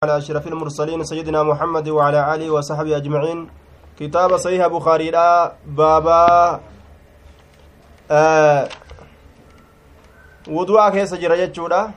[0.00, 3.50] على أشرف المرسلين سيدنا محمد وعلى آله وصحبه أجمعين.
[4.00, 6.60] كتاب صحيح بخاري لا بابا
[8.10, 8.68] آه
[10.48, 11.92] وضوء keessa jirra jechuudha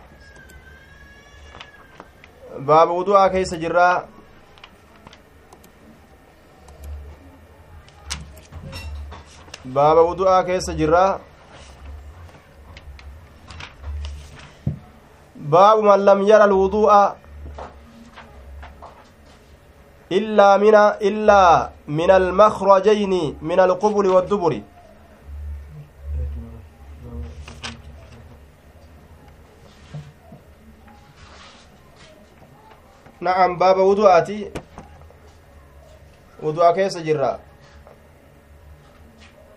[2.59, 4.03] باب وضوء keessa jirra.
[9.65, 11.19] باب وضوء كيس جرى.
[15.35, 17.22] باب من لم يرى الوضوء.
[20.17, 20.75] إلا من
[21.09, 21.43] إلا
[21.87, 24.53] من المخرجين من القبل والدبر
[33.21, 34.39] نعم باب وضوءاتي
[36.43, 37.33] وضوء كيس جرا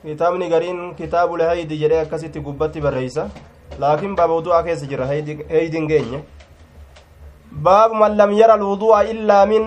[0.07, 3.23] kitaabni gariin kitaabu lehaydi jedhee akkasitti gubbatti barreeysa
[3.83, 6.21] laakiin baaba wudu'aa keessa jira heydin geenye
[7.69, 9.65] baabu man lam yara alwudu'a illaa min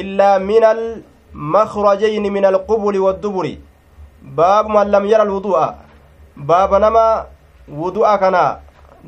[0.00, 3.46] إلا من المخرجين من القبل والدبر
[4.22, 5.60] باب من لم يرى الوضوء
[6.36, 7.06] باب نما
[7.68, 8.36] وضوء كان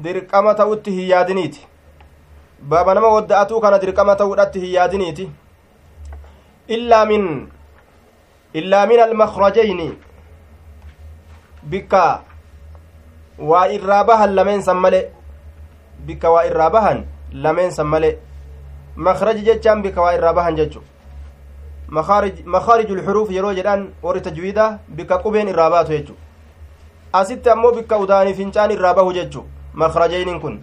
[0.03, 1.67] dirqama ta'utti hin yaadiniiti
[2.72, 5.27] baaba nama wadda'atuu kana dirqama ta'uudhatti hin yaadiniiti
[6.77, 7.25] illaa min
[8.61, 9.89] illaa min almakrajayni
[11.75, 12.02] bikka
[13.50, 15.00] waa irraa bahan lameen san male
[16.11, 17.05] bikka waa irraa bahan
[17.47, 18.11] lameen san male
[19.07, 20.81] makraji jechaan bika waa irraa bahan jechu
[22.55, 24.65] makaariju lxuruuf yeroo jedhan warri tajwiida
[24.97, 26.15] bika qubeen irraa baatu jechu
[27.13, 29.45] asitti ammoo bikka udaanii fincaan irraa bahu jechu
[29.83, 30.57] makrajaynin kun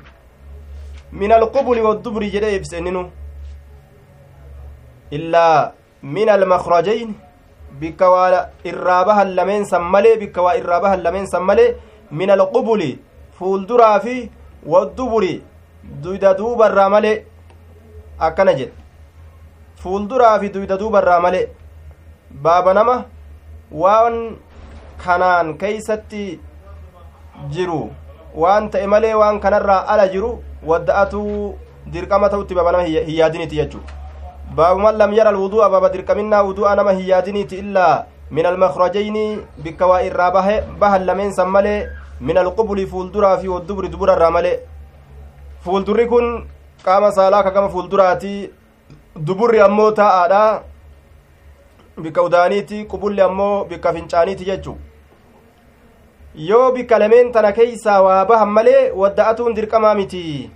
[1.22, 3.04] min alqubuli waddubri jedhe ibsenninu
[5.18, 5.72] illaa
[6.16, 7.14] min almakrajayn
[7.80, 11.76] bikka waa irraa bahan lameen san malee bikka waa irraa bahan lameen san malee
[12.12, 12.92] min alqubuli
[13.40, 14.16] fuulduraa fi
[14.74, 15.34] wadduburi
[16.04, 17.16] duyda duubarraa malee
[18.20, 18.74] akkana jedhe
[19.84, 21.46] fuulduraa fi duyda duubarraa malee
[22.48, 22.96] baaba nama
[23.72, 24.38] waan
[25.04, 26.24] kanaan keeysatti
[27.58, 27.82] jiru
[28.44, 30.32] waan ta'e malee waan kanarraa ala jiru
[30.72, 31.54] wadda'atuu
[31.94, 33.84] dirqama ta'utti baaba nama hin jechuu
[34.56, 39.26] baabuman lam yara alwudu'a baaba dirqaminnaa wudu'a nama hin yaadiniiti illaa min almakrajayni
[39.64, 40.32] bikka waa irraa
[40.80, 41.88] bahan lameen san malee
[42.22, 44.60] min alqubuli fuulduraa fi wadduburi duburarraa malee
[45.64, 46.48] fuuldurri kun
[46.86, 48.34] qaama saalaa ka gama fuulduraati.
[49.28, 50.42] Duburri ammoo taa'aadha.
[52.02, 54.74] Bikka udaaniiti qubulli ammoo bikka fincaaniiti jechu
[56.50, 60.52] yoo bikka lameen tana keeysaa waa bahan malee wadda'atuun dirqamaa miti.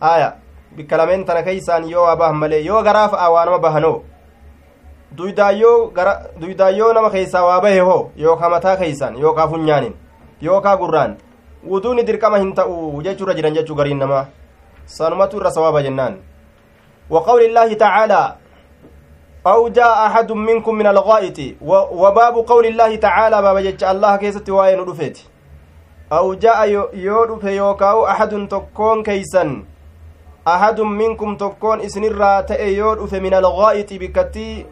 [0.00, 0.32] Aya
[0.76, 4.02] bikka lameen tana keeysaan yoo waa bahan malee yoo garaa fa'a waa nama bahanoo
[6.40, 9.94] duydaayyoo nama keeysaa waa bahe hoo yookaa mataa keeysan yookaa funyaanin
[10.42, 11.16] yookaa gurraan
[11.70, 14.24] wuduuni dirqama hin ta'u jechuurra jiran jechuu gariin namaa
[14.86, 16.16] irra sawaaba jennaan
[17.10, 18.36] وقول الله تعالى
[19.46, 21.38] أو جاء أحد منكم من الغائط
[22.00, 25.16] وباب قول الله تعالى باب جج الله كيست وين رفت
[26.12, 29.64] أو جاء يودف يوكاو أحد تكون كيسا
[30.48, 34.66] أحد منكم تكون إسنرا تأي يودف من الغائط بكتي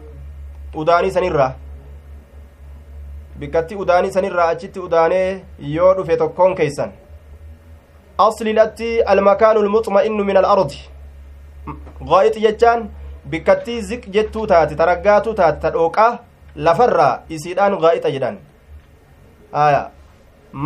[0.75, 1.53] أداني سنرا.
[3.39, 6.91] بكتي أداني سنرا أجت أداني يودف تكون كيسا
[8.17, 10.79] aslilatti almakaanu lmuxma'innu min alardi
[12.11, 12.89] gaa'ixi jechaan
[13.31, 16.11] bikkattii ziq jettuu taate taraggaatuu taate ta dhooqaa
[16.55, 18.37] lafarraa isiidhaan gaa'ixa jedhan
[19.65, 19.81] aya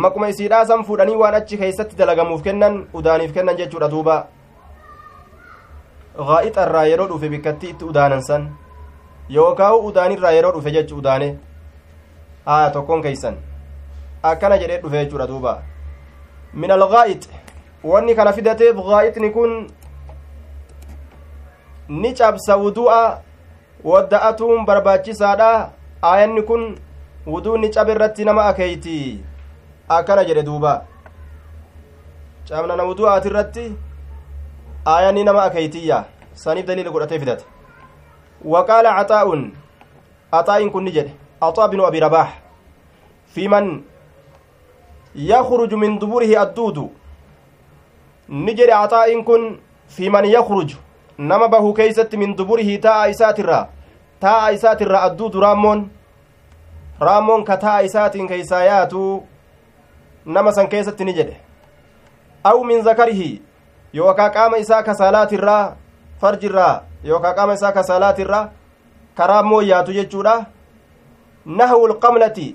[0.04, 4.16] maquma isiidhaa san fuudhanii waan achi keeysatti dalagamuuf kennan udaaniif kennan jechuudha duuba
[6.30, 8.48] gaa'ixa irraa yeroo dhufe bikkattii itti udaanan san
[9.38, 11.28] yookaawu udaanirraa yeroo dhufe jechu udaane
[12.46, 13.36] aya tokkoon keeysan
[14.30, 15.58] akkana jedhee dhufe jechuudha duuba
[16.54, 17.28] min algaa'ix
[17.84, 19.70] wanni kana fidateef gaa'ixni kun
[21.88, 23.20] ni cabsa wudu'a
[23.84, 25.70] wadda'atuun barbaachisaadha
[26.02, 26.78] aayanni kun
[27.26, 28.96] wuduunni cabe irratti nama akeeyti
[29.88, 30.72] akkana jedhe duuba
[32.48, 33.66] cabnana wudu'aati irratti
[34.86, 37.44] aayanni nama akeeytiyya saniif daliila godhatee fidate
[38.44, 39.52] waqaala caxaa'un
[40.32, 42.28] axaa'in kun ni jedhe axaa binu abi rabaax
[43.34, 43.82] fi man
[45.18, 46.42] يخرج من دبره
[48.28, 49.58] الدود نجري عطاء كن
[49.88, 50.74] في من يخرج
[51.18, 53.68] نما به كيست من دبره تاء إساترا
[54.20, 55.88] تاء إساترا الدود رامون
[57.02, 58.92] رامون كتاء إسات كيسايات
[60.26, 61.36] نما سن كيست نجري
[62.46, 63.38] أو من ذكره
[63.94, 65.76] يوكا قام إسا كسالات الرا
[66.20, 68.52] فرج الرا يوكا قام إسا كسالات الرا
[69.18, 70.46] كرامو ياتو جتشورا
[71.46, 72.54] نهو القملة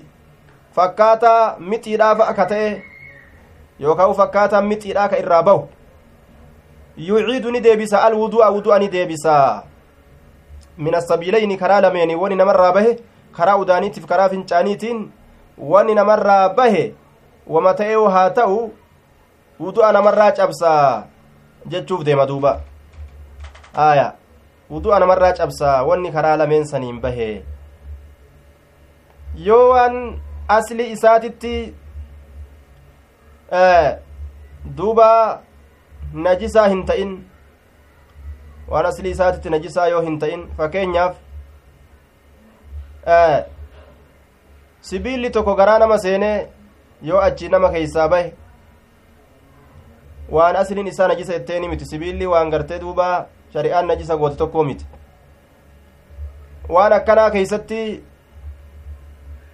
[0.74, 2.70] fakkaataa mixiidhaa fa'a ka ta'e
[3.80, 5.68] yookaan fakkaataa mixiidhaa ka irraa bahu
[6.96, 9.64] yuciidu ni deebisa alwudu'a wudu'a ni deebisa.
[10.78, 12.98] Min asabiilayni karaa lameeni wani namarraa bahe
[13.32, 15.10] karaa udaaniitiif karaa fincaaniitiin
[15.58, 16.94] wani namarraa bahe
[17.46, 18.72] wama ta'ee haa ta'u
[19.60, 21.04] wudu'a namarraa cabsaa
[21.66, 22.60] jechuuf deema duuba.
[23.74, 24.12] Aya
[24.70, 27.44] wudu'a namarraa cabsaa wanni karaa lameen saniin bahe.
[29.36, 31.74] Yoo waan asli isaatitti
[34.76, 35.40] duuba
[36.12, 37.12] najisaa hin ta'in
[38.70, 41.16] waan asli isaatitti najisaa yoo hin ta'in fakkeenyaaf
[44.80, 46.48] sibiilli tokko garaa nama seenee
[47.02, 48.32] yoo achi nama keeysaa bahe
[50.30, 54.86] waan asliin isaa najisa etteeni miti sibiilli waan gartee duuba shari'aan najisa goote tokkoo miti
[56.68, 57.80] waan akkanaa keeysatti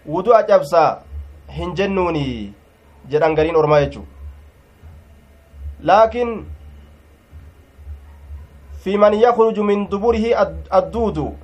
[0.09, 1.03] wudu'a cabsaa
[1.57, 2.55] hin jennuuni
[3.09, 4.07] jedhan gariin ormaa jechuu
[5.83, 6.45] laakiin
[8.85, 10.25] في من يخرج من دبره
[10.75, 11.37] الدود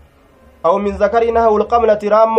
[0.66, 2.36] أو من ذكر نهو القملة رام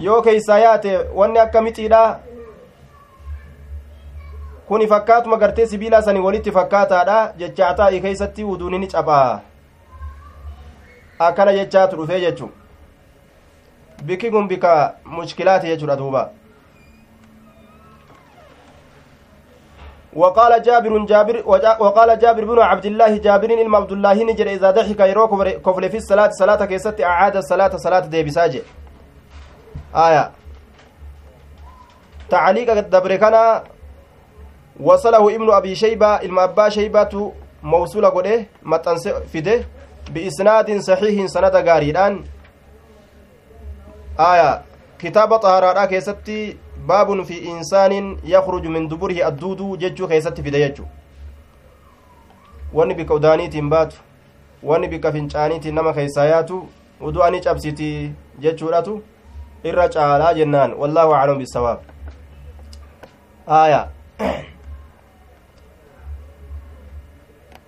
[0.00, 2.20] yoo keeysaa yaate wanni akka mixiidha
[4.68, 9.40] kuni fakkaatuma gartee sibiilaa sanii walitti fakkaataadha jecha axaa'i keeysatti wuduuni ni cabaa
[11.18, 12.50] akkana jechaatu dhufee jechu
[14.04, 16.30] bikki kun bika mushkilaati jechuudha duuba
[20.16, 21.42] وقال جابر جابر
[21.78, 25.28] وقال جابر بن عبد الله جابر إلما عبد الله نجر إذا ضحك يرو
[25.66, 28.62] كفل في الصلاة صلاة كيست أعاد الصلاة صلاة دي بساجة
[29.94, 30.30] آية.
[32.30, 33.62] تعليق الدبر كان
[34.80, 39.64] وصله ابن أبي شيبة إلما أبا شيبة موصولة قده متنس فده
[40.10, 42.24] بإسناد صحيح سند غاريدان.
[44.20, 44.62] آية.
[44.98, 50.86] كتاب طهارة كيستي baabun fi insaanin yakruju min duburihi adduuduu jechuu keessatti fide jechu
[52.72, 53.96] wanni bika udaaniitiin baatu
[54.62, 56.68] wanni bika fincaaniitiin nama keessaa yaatu
[57.00, 59.02] udu'ani cabsiti jechuudhatu
[59.64, 61.78] irra caalaa jennaan wallaahu aclam bisawaab
[63.46, 63.88] aya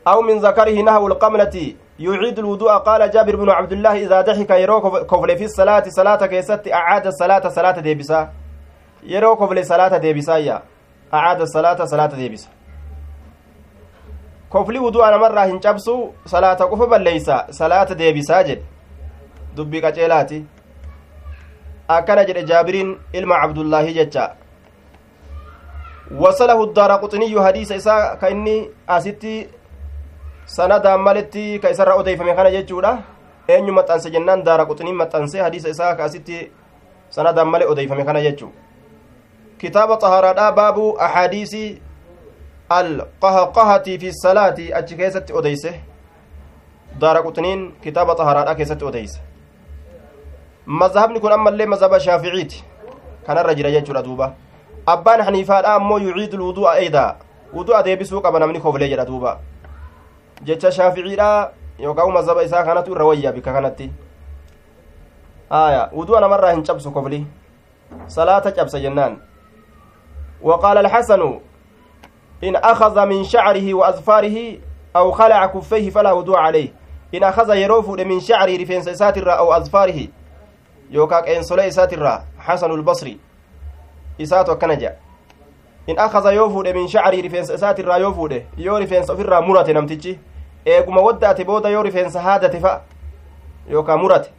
[0.07, 5.07] أو من ذكره نهو القملة يعيد الوضوء قال جابر بن عبد الله إذا ضحك يرو
[5.07, 8.33] كفل في الصلاة صلاة كيست أعاد الصلاة صلاة ديبسا
[9.07, 10.63] yeroo kofle salaata deebisaayya
[11.13, 12.49] acaada salaata salaata deebisa
[14.49, 18.65] kofli wudu'a namarraa hin cabsu salaata qofa balleeysa salaata deebisaa jedhe
[19.57, 20.45] dubbii qaceelaati
[21.89, 24.25] akkana jedhe jaabiriin ilma cabdullaahi jecha
[26.25, 28.57] wasalahu daara quxiniyyu hadiisa isaa ka inni
[28.87, 29.49] asitti
[30.47, 32.99] sanadaan maletti ka isarra odeeyfame kana jechuudha
[33.49, 36.51] eenyu maxxanse jennaan daara quxiniin maxxanse hadiisa isaa ka asitti
[37.11, 38.53] sanadaan male odeeyfame kana jechuu
[39.63, 41.65] kitaaba xaharaadhaa baabu axaadiisi
[42.79, 45.71] alqahqahati fi salaati achi keessatti odeyse
[47.01, 49.21] daara quxiniin kitaaba xaharaadhaa keessatti odeyse
[50.67, 52.65] mazhabni kun ammallee mazhaba shaaficiiti
[53.27, 54.33] kanarra jira jechuudha duuba
[54.97, 57.11] abbaan haniifaadha ammoo yuciidu lwudu'a eeydaa
[57.55, 59.39] wudu'a deebisuu qaba namni koflee jedha duuba
[60.43, 61.29] jecha shaaficiidha
[61.79, 63.93] yookaan mazhaba isaa kanatu irra wayya bikka kanatti
[65.51, 67.27] aya wudu'a namarraa hin cabsu kofli
[68.07, 69.23] salaata cabsa jennaan
[70.43, 71.41] وقال الحسن
[72.45, 74.59] إن أخذ من شعره وأظفاره
[74.97, 76.69] أو خلع كفيه فلا وضوء عليه.
[77.15, 80.09] إن أخذ يروف من شعره رفين ساتر أو أظفاره
[80.91, 83.19] يوكاك إن سلي ساتر حسن البصري.
[84.21, 84.97] إسات وكنجا
[85.89, 90.19] إن أخذ يوفود من شعره رفين ساتر يوفود يو رفين سفر مرة نمتجي.
[90.67, 92.81] eeguma waddaate booda yoo rifeensa haadate fa'a
[93.71, 94.31] yookaan murate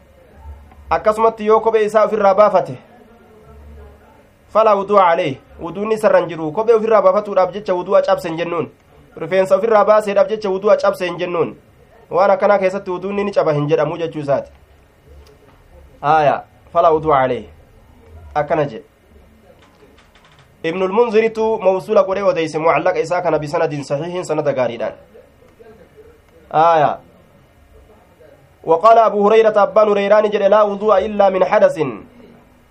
[0.89, 2.77] akkasumatti yoo kophee isaa ofirraa baafate
[4.53, 8.71] falaa wudu'a calee wuduunni sarran jiru kophee ofirraa baafatuudhaaf jecha wudu'a cabse hin jennuun
[9.23, 11.55] rifeensa ofirraa baaseedhaaf jecha wudu'a cabse hin jennuun
[12.09, 14.51] waan akkanaa keessatti wuduunni ni caba hin jedhamu jechuu isaati
[16.01, 16.43] aya
[16.73, 17.43] falaa wudu'a calee
[18.35, 18.93] akkana jedhe
[20.65, 24.93] المنذر موصولة قرية وديس معلق إساء كان بسند صحيح سند غاريدان
[26.53, 26.99] آية
[28.63, 31.77] وقال أبو هريرة أبان هريران جل لا وضوء إلا من حدث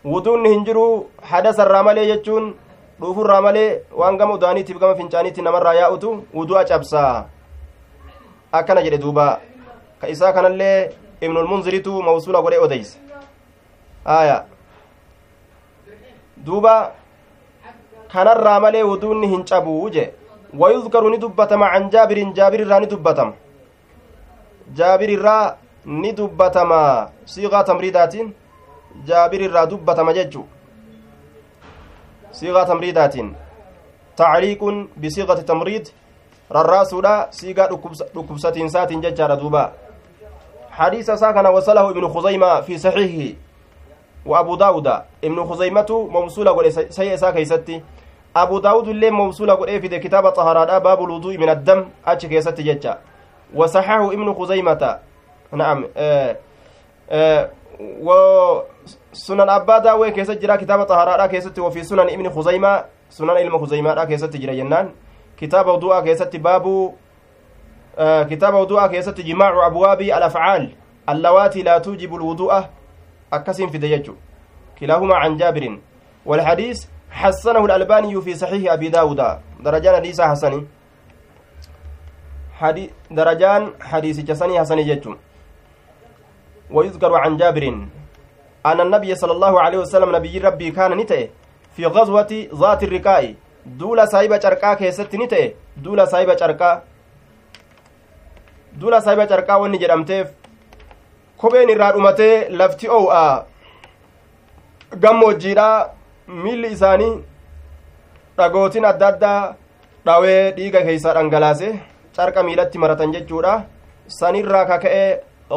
[0.05, 0.85] wuduunni hin jiru
[1.31, 2.55] hadasa irraa malee jechuun
[3.01, 3.69] dhuufu irraa malee
[4.01, 7.27] waan gama udaaniitiif gama fincaaniitti namarraa yaa'utu wudu'a cabsaa
[8.61, 9.27] akkana jedhe duuba
[10.01, 10.91] ka isaa kanallee
[11.21, 12.99] ibnulmunziritu mawsuula godhe odeyse
[14.17, 14.37] aya
[16.47, 16.75] duuba
[18.13, 20.11] kanarraa malee wuduunni hin cabuu je
[20.59, 23.33] wayuzkaru ni dubbatama can jaabirin jaabir irraa ni dubbatama
[24.79, 25.57] jaabir irraa
[26.03, 26.81] ni dubbatama
[27.25, 27.65] siiqaa
[29.07, 30.47] jaabir irraa dubbatama jechu
[32.33, 33.37] siiqaa tamriidaatiin
[34.17, 35.87] tacliiqun bisiiqati tamriid
[36.51, 37.69] rarraasuudha siigaa
[38.15, 39.73] dhukkubsatiinsaatiin jechaadha duuba
[40.73, 43.37] حديث ساكن وصله ابن خزيمة في صحيحه.
[44.27, 44.89] وأبو داود.
[45.25, 47.83] ابن خزيمة موصولة قل سيئ ساكي ستي
[48.37, 50.79] أبو داود اللي موصولة قل في كتاب طهارة.
[50.79, 51.85] باب الوضوء من الدم.
[52.07, 52.99] أتشك ستي جتشا
[53.55, 54.99] وصححه ابن خزيمة.
[55.53, 55.85] نعم.
[55.97, 56.37] آه
[57.11, 57.51] آه
[59.41, 64.37] أبا داوي كيست جرا كتاب طهارة كيست وفي سنن ابن خزيمة سنن علم خزيمة كيست
[64.37, 64.91] جرا جنان
[65.37, 66.95] كتاب وضوء كيست باب
[67.99, 70.73] آه كتاب وضوء كيست جماع أبواب الأفعال
[71.09, 72.65] اللواتي لا توجب الوضوء
[73.33, 74.15] أكسم في ديجو
[74.81, 75.79] كلاهما عن جابر
[76.27, 79.21] والحديث حسنه الألباني في صحيح أبي داود
[79.61, 80.67] درجان حديث حسني
[82.59, 85.17] حدي درجان حديث جسني حسني جتم
[86.71, 87.87] ويذكر عن جابر
[88.67, 91.29] أن النبي صلى الله عليه وسلم نبي ربي كان نتئ
[91.77, 93.35] في غزوة ذات الركاء
[93.67, 96.83] دولا سايبة شركا كيست نتئ دولا سايبة شركا
[98.81, 100.29] duula saahiba carqaa wanni jedhamteef
[101.41, 103.25] kopheen irraa dhumatee lafti oo'a
[105.03, 105.67] gammoojjiidha
[106.45, 107.11] miilli isaanii
[108.39, 109.41] dhagootiin adda addaa
[110.07, 111.69] dhawee dhiiga keeysaa dhangalaase
[112.17, 113.53] carqa miilatti maratan jechuudha
[114.19, 115.11] sanirraa kaka'ee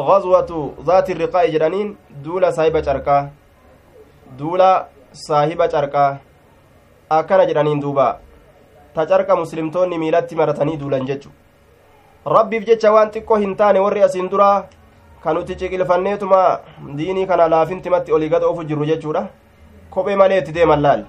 [0.08, 3.22] gazwatu zaati riqaa'i jedhaniin duula saahiba carqaa
[4.38, 4.70] duula
[5.12, 6.18] saahiba carqaa
[7.18, 8.06] akkana jedhaniin duuba
[8.94, 11.30] ta carqa muslimtoonni miilatti maratanii duulan jechu
[12.36, 14.64] rabbiif jecha waan xiqqoo hin taane warri asiin duraa
[15.24, 16.42] kan nuti ciqilfanneetuma
[16.98, 19.26] diinii kana laafintimatti olii gad ofu jirru jechuudha
[19.90, 21.04] kophee malee itti deeman laal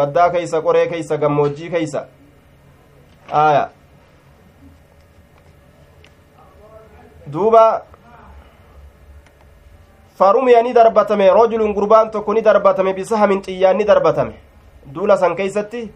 [0.00, 2.06] baddaa keeysa qoree keeysa gammoojjii keeysa
[3.46, 3.64] aya
[7.32, 7.64] duuba
[10.18, 14.34] farumiya ni darbatame rojulun gurbaan tokko ni darbatame bisahamin xiyyaan ni darbatame
[14.94, 15.90] duula san keeysatti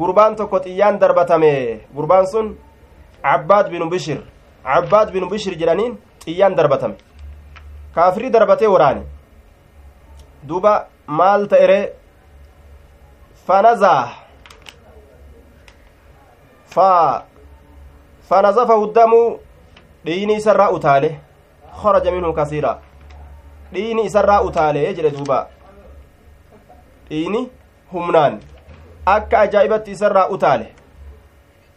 [0.00, 2.56] gurbaan tokko xiyyaan darbatame gurbaan sun
[3.22, 4.18] cabbaad binu bishir
[4.64, 6.96] cabbaad binu bishir jedhaniin xiyyaan darbatame
[7.94, 9.02] kaafirii darbatee waraane
[10.48, 11.78] duuba maal ta'ere
[13.46, 14.08] fanazaa
[16.74, 16.90] fa
[18.28, 19.22] fanazafahu damu
[20.04, 21.10] dhiini isarraa utaale
[21.82, 22.78] kharaja minhu kasiira
[23.72, 25.46] dhiini isarraa utaale jedhe duuba.
[27.10, 27.50] Dhiini
[27.92, 28.40] humnaan.
[29.06, 30.66] Akka ajaa'ibatti isarraa utaale.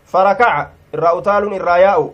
[0.05, 2.13] Farakaca irraa utaaluun irraa yaa'u.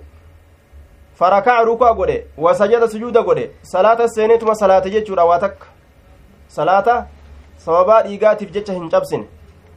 [1.16, 2.26] Farakaca rukaa godhe.
[2.38, 3.50] Wasajada sujuuda godhe.
[3.62, 5.68] Salaata seenetuma salaate jechuudha waa takka.
[6.48, 7.06] Salaata
[7.58, 9.28] sababaa dhiigaatiif jecha hin cabsine.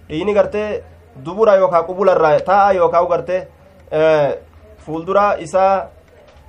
[0.09, 0.83] Dhiini gartee
[1.25, 3.47] dubura yookaa qubularraa taa'a yookaa gartee
[4.85, 5.87] fuuldura isaa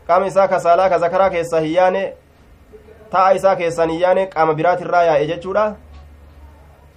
[0.08, 2.14] qaama isaa kasaalaa ka zakaraa keessaa hin yaane
[3.12, 5.66] taa'a isaa keessaan hin yaane qaama biraatirraa yaa'e jechuudha.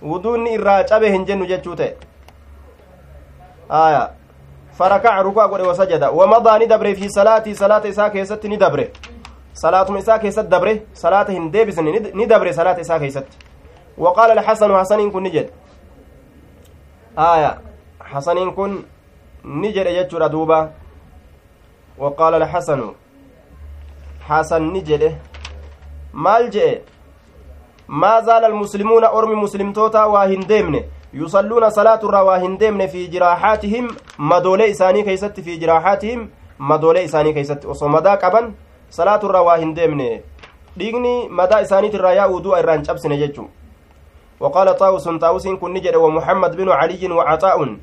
[0.03, 1.95] Wuduunni irraa cabe hin jennu jechuu ta'e.
[3.69, 4.11] Aya
[4.79, 8.89] فركع ركوع قد وسجد ومضى ندبر في صلاتي صلاة إساء كيست ندبر
[9.55, 11.79] صلاة إساء كيست دبر صلاة هندبس
[12.15, 13.27] ندبر صلاة إساء كيست
[13.99, 15.51] وقال الحسن حسن كن نجد
[17.19, 17.59] آية
[18.01, 18.83] حسن كن
[19.45, 20.71] نجد يجر دوبا
[21.99, 22.81] وقال الحسن
[24.29, 25.03] حسن نجد
[26.15, 26.83] maal je'e
[27.89, 30.85] maa zaala almuslimuuna ormi muslimtoota waa hin deemne
[31.23, 36.29] yusalluuna salaaturraa waa hin deemne fi jiraaxaatihim madoolee isaanii keeysatti fi jiraaxaatihim
[36.59, 38.55] madoolee isaanii keeysatti osoo madaa qaban
[39.01, 40.09] salaaturraa waa hin deemne
[40.79, 43.51] dhiigni madaa isaaniitirraa yaa'uu du'a irraan cabsine jechuu
[44.41, 47.77] وقال طاووس طاووس كن نجد ومحمد بن علي وعطاء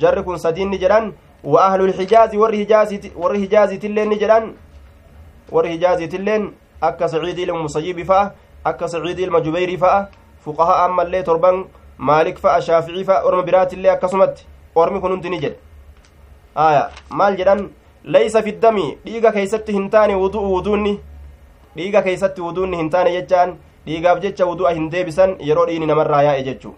[0.00, 1.12] جر كن سدين نجدان
[1.44, 4.44] وأهل الحجاز والرهجاز والرهجاز تلين نجدان
[5.52, 6.42] والرهجاز تلين
[6.80, 8.32] akka saciidii ilmusayyibi fa'a
[8.64, 10.06] akka saciidii ilma jubeyrii fa'a
[10.44, 11.64] fuqahaa ammallee torban
[11.98, 15.58] maalik fa'a shaaficii fa'a orma biraatillee akkasumatti ormi kun hundi ni jedhe
[16.54, 17.68] aya maal jedhan
[18.04, 20.94] laysa fiddami dhiiga keeysatti hin taane wudu'u wuduunni
[21.76, 23.56] dhiiga keeysatti wuduunni hin taane jechaan
[23.86, 26.74] dhiigaaf jecha wudu'a hin deebisan yeroo dhiini namarraa yaa'e jechuu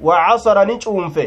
[0.00, 1.26] wacasara ni cuunfe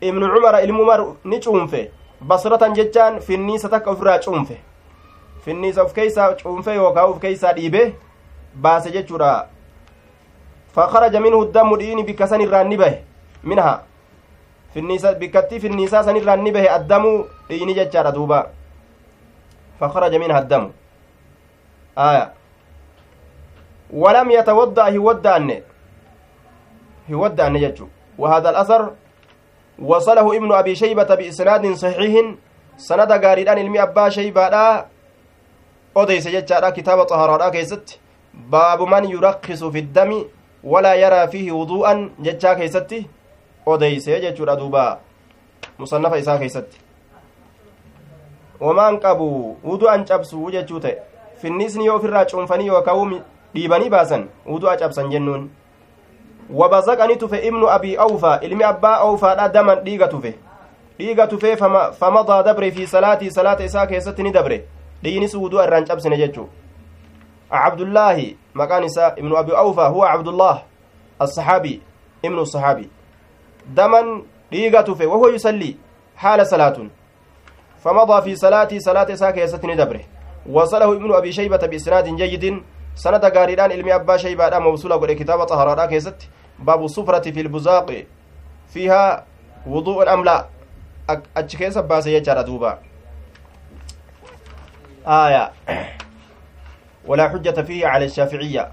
[0.00, 4.60] ibnu cumara ilmu ni cuunfe basratan jechaan finniisa takka ofirraa cuunfe
[5.46, 7.82] finniisa uf keeysaa cuunfe yookaa uf keeysaa dhiibe
[8.54, 9.32] baase jechuudha
[10.74, 12.96] fakaraja minhu damu dhiini bikka san irraan ni bahe
[13.50, 13.74] minha
[14.74, 17.12] finniisa bikkattii finniisaa san irraan ni bahe addamu
[17.48, 18.40] dhiini jechaadha duuba
[19.80, 20.72] fakaraja minha addamu
[22.08, 22.26] aya
[23.90, 25.62] ولم يتوضأ هودأن
[27.10, 27.86] هودأن يجو
[28.18, 28.82] وهذا الأثر
[29.78, 32.14] وصله ابن أبي شيبة بإسناد صحيح
[32.76, 34.44] سند قارئان علمي أبا شيبة
[36.02, 38.00] odeyse jechaadha kitaaba xaharaadha keessatti
[38.54, 40.18] baabu man yurakkisu fi ddami
[40.72, 42.98] walaa yaraa fiihi wuduu'an jechaa keessatti
[43.66, 44.84] odeyse jechuudha duuba
[45.78, 46.78] musannafa isaa keessatti
[48.60, 49.28] wamaan qabu
[49.64, 50.96] wudu'an cabsu jechuu ta'e
[51.42, 53.16] finnisni yoo ofirraa cuunfanii yookaan
[53.54, 55.50] dhiibanii baasan wudu'a cabsan jennuun
[56.60, 60.34] wabazaqani tufe ibnu abii awfaa ilmi abbaa awfaadha daman dhiiga tufe
[60.98, 61.56] dhiiga tufee
[62.00, 64.64] famadaa dabre fi salaatii salaata isaa keessatti ni dabre
[65.06, 66.48] dhiinis wudu'a irraan cabsine jechuu
[67.50, 68.28] cabdullaahi
[68.60, 70.56] maqaan isaa ibnu abii awfaa huwa cabdullah
[71.22, 71.80] الصحابي
[72.24, 72.88] ابن الصحابي
[73.76, 74.22] دما
[74.52, 75.76] dhiiga tufe wahuwa yusallii
[76.14, 76.90] haala salaatun.
[77.84, 80.00] فمضى في صلاتي صلاة ساكي يستني دبره
[80.50, 82.62] وصله ابن أبي شيبة بإسناد جيد
[82.94, 86.18] سند غاريدان علمي أبا شيبة موصولة قد كتابة طهارة كيست
[86.58, 87.88] باب الصفرة في البزاق
[88.74, 89.24] فيها
[89.66, 90.46] وضوء أم لا
[91.36, 92.78] أتشكيس باسي يجار دوبا
[95.06, 95.52] آية.
[97.06, 98.68] ولا حجة فيه على الشافعية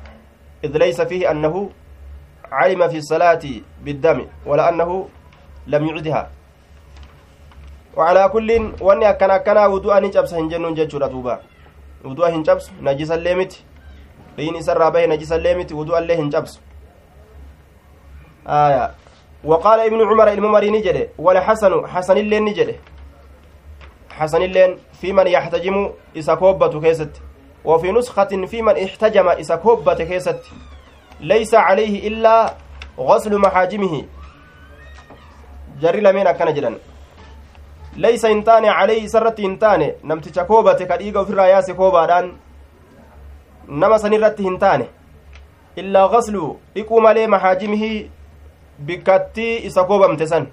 [0.64, 1.70] إذ ليس فيه أنه
[2.52, 3.42] علم في الصلاة
[3.84, 5.10] بالدم ولا أنه
[5.68, 6.30] لم يعدها.
[7.98, 11.40] وعلى كل وأني أكن أكن ودوء نجبس هنجنون جتشورا دوبا
[12.06, 13.54] ودوء هنجبس نجس الليمت
[14.38, 16.60] لين إسر به نجس الليمت ودوء الله هنجبس
[18.48, 18.92] آية.
[19.44, 22.76] وقال ابن عمر الممري نجده ولا حسن حسن اللين نجده.
[24.20, 27.22] حسن اللين في من يحتجم إسا كوبة كيست
[27.66, 30.42] وفي نسخة في من احتجم إسا كوبة كيست
[31.20, 32.54] ليس عليه إلا
[33.00, 34.06] غسل محاجمه
[35.82, 36.76] jedhan
[37.98, 42.32] laysa hin taane calayhi isarratti hin taane namticha koobate ka dhiiga ofirraa yaase koobaadhaan
[43.82, 44.88] nama sanirratti hin taane
[45.84, 48.00] illaa gaslu dhiquu malee maxaajimihii
[48.88, 50.48] bikkattii isa koobamte san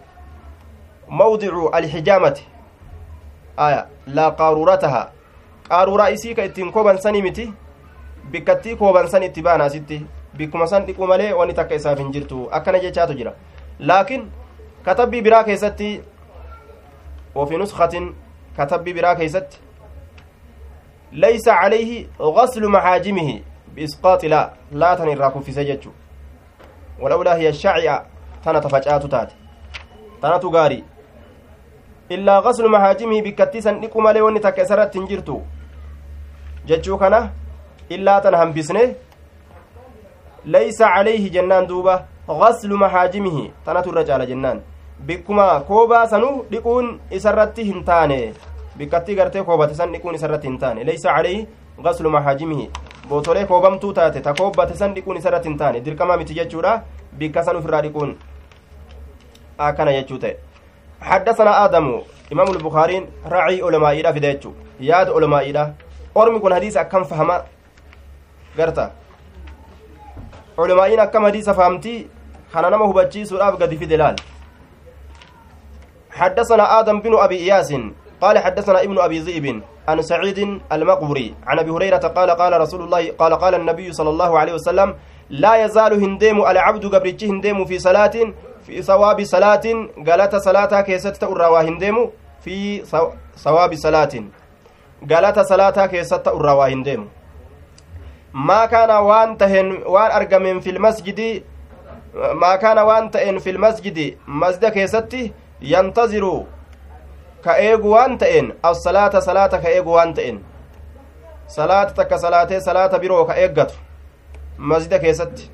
[1.23, 2.50] mawdicu alxijaamati
[3.69, 3.87] aya
[4.19, 5.03] laa qaaruurataha
[5.69, 7.53] qaaruuraa isii ka ittiin kooban sanii miti
[8.31, 10.01] bikkattii kooban san itti baana asitti
[10.37, 13.35] bikkuma san dhiquu malee wanni takka isaaf hin jirtu akkana jechaatu jira
[13.93, 14.31] laakiin
[14.85, 15.91] katabbii biraa keessatti
[17.35, 18.13] وفي نسخة
[18.59, 19.61] كتب برا كيست
[21.13, 23.41] ليس عليه غسل محاجمه
[23.77, 25.89] بإسقاط لا لا تنراك في سجج
[27.01, 28.03] ولولا هي الشعية
[28.45, 28.61] تنا
[32.11, 35.41] تفجأت تات تنا تغاري إلا غسل محاجمه بكتسا نكما لون تكسرت تنجرتو
[36.67, 37.31] ججو كان
[37.93, 38.95] إلا تنهم بسنه
[40.45, 44.61] ليس عليه جنان دوبة غسل محاجمه تنا الرجال جنان
[45.07, 48.35] bikkuma koobaa sanuu dhiquun isarratti hin taane
[48.77, 51.47] bikkattii gartee koobate san dhiquun isarratti hin taane leysa calayhi
[51.85, 52.71] gaslu maxaajimihi
[53.09, 56.83] bootolee koobamtuu taate ta koobbate san dhiquun isarratti hin taane dirqamaa miti jechuudha
[57.23, 58.13] bikka san ufirraa dhiquun
[59.59, 60.50] akkana jechuu ta'e
[61.01, 65.73] حدثنا آدم إمام البخاري راعي علماء إلى في ديتشو ياد علماء إلى.
[66.17, 67.45] أرمي كن حديث أكم فهما؟
[68.59, 68.93] قرتا
[70.59, 72.07] علماء أكم حديث فهمتي؟
[72.53, 74.17] خانا نما هبتشي سورة قد في دلال.
[76.11, 77.75] حدثنا آدم بن أبي إياس.
[78.21, 80.39] قال حدثنا ابن أبي ذئب عن سعيد
[80.73, 84.95] المقبري عن أبي هريرة قال قال رسول الله قال قال النبي صلى الله عليه وسلم
[85.31, 88.13] لا يزال هنديم العبد قبرتش هنديم في صلاة
[88.71, 89.67] في ثواب صلاة
[90.07, 92.11] قالت صلاة كيست أروا هنديم
[92.45, 92.85] في
[93.45, 94.15] ثواب صلاة
[95.11, 97.09] قالت صلاة كيست أروا هنديم
[98.35, 101.43] ما كان وان تهن وان أرقم في المسجد
[102.15, 105.33] ما كان وان تهن في المسجد مسجد كيستي
[107.95, 110.39] waan ta'een assalaata salaata ka eegu waan ta'een
[111.57, 113.75] salaata takka salaatee salaata biroo ka eeggatu
[114.59, 115.49] masjida keessatti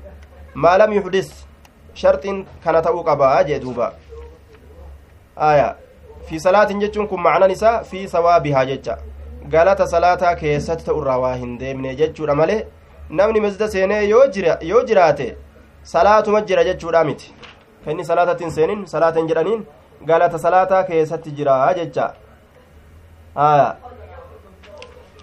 [0.63, 1.46] maa lam yuhdis
[2.01, 3.91] sharxiin kana ta'uu qabaa jee duuba.
[5.49, 5.75] Aya
[6.29, 8.97] fi salaatin jechuun kun macnan isaa fi sawaabihaa jecha.
[9.49, 12.61] Galata salaataa keessatti ta'urraa waa hin deemne jechuudha malee
[13.09, 15.27] namni masjida seenee yoo jiraate
[15.83, 17.33] salaatuma jira jechuudha miti.
[17.85, 19.67] Ka inni salaatatti hin seenin salaata hin jedhaniin
[20.05, 22.13] galata salaataa keessatti jira jecha.
[23.35, 23.75] Aya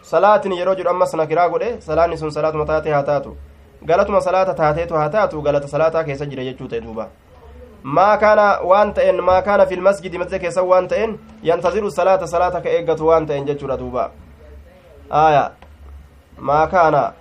[0.02, 3.36] salaatin yeroo jedhu ammas nakiraa godhe salaanni sun salaatuma taate haa taatu
[3.84, 7.08] galatuma salaata taateetu haa taatu galata salaataa keessa jira jechuu ta'e duuba
[7.82, 12.60] maa kaana waan ta'en maa kaana fil masjidi masjida keessa waan ta'en yantaziru salaata salaata
[12.60, 14.10] ka eeggatu waan ta'en jechuudha duuba
[15.10, 15.50] aya
[16.38, 17.12] maa kaana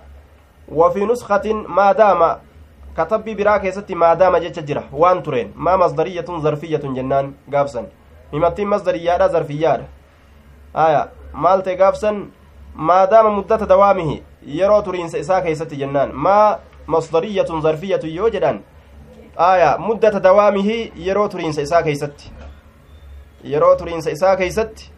[0.68, 2.36] وفي نسخة ما دام
[3.36, 7.86] biraa keessatti maadaama jecha jira waan tureen maa masdariyatun zarfiyyatun jennaan gaafsan
[8.32, 9.84] himattiin masdariyyaadha zarfiyyaadha
[10.74, 12.32] aya maal ta'e gaafsan
[12.74, 14.22] maadaama muddata dawaamihi
[14.60, 18.60] yeroo turiinsa isaa keessatti jennaan maa masdariyatun zarfiyyatun yoo jedhan
[19.36, 22.32] aya muddata dawaamihi yeroo turiinsa isaa keeysatti
[23.52, 24.90] yeroo turiinsa isaa keeysatti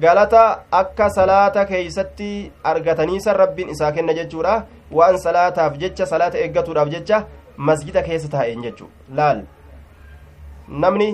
[0.00, 7.20] galata akka salaata keeysatti argataniisan rabbiin isaa kenna jechuudha waan salaataaf jecha salaata eeggatuudhaaf jecha
[7.56, 8.88] masjida keessa taa'een jechuu
[9.20, 9.42] laal
[10.68, 11.08] namni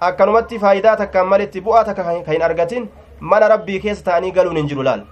[0.00, 2.88] akkanumatti faayidaa takkaan malitti bu'aa takka ka hin argatin
[3.20, 5.04] mana rabbii keessa ta'anii galuun hin jiru laal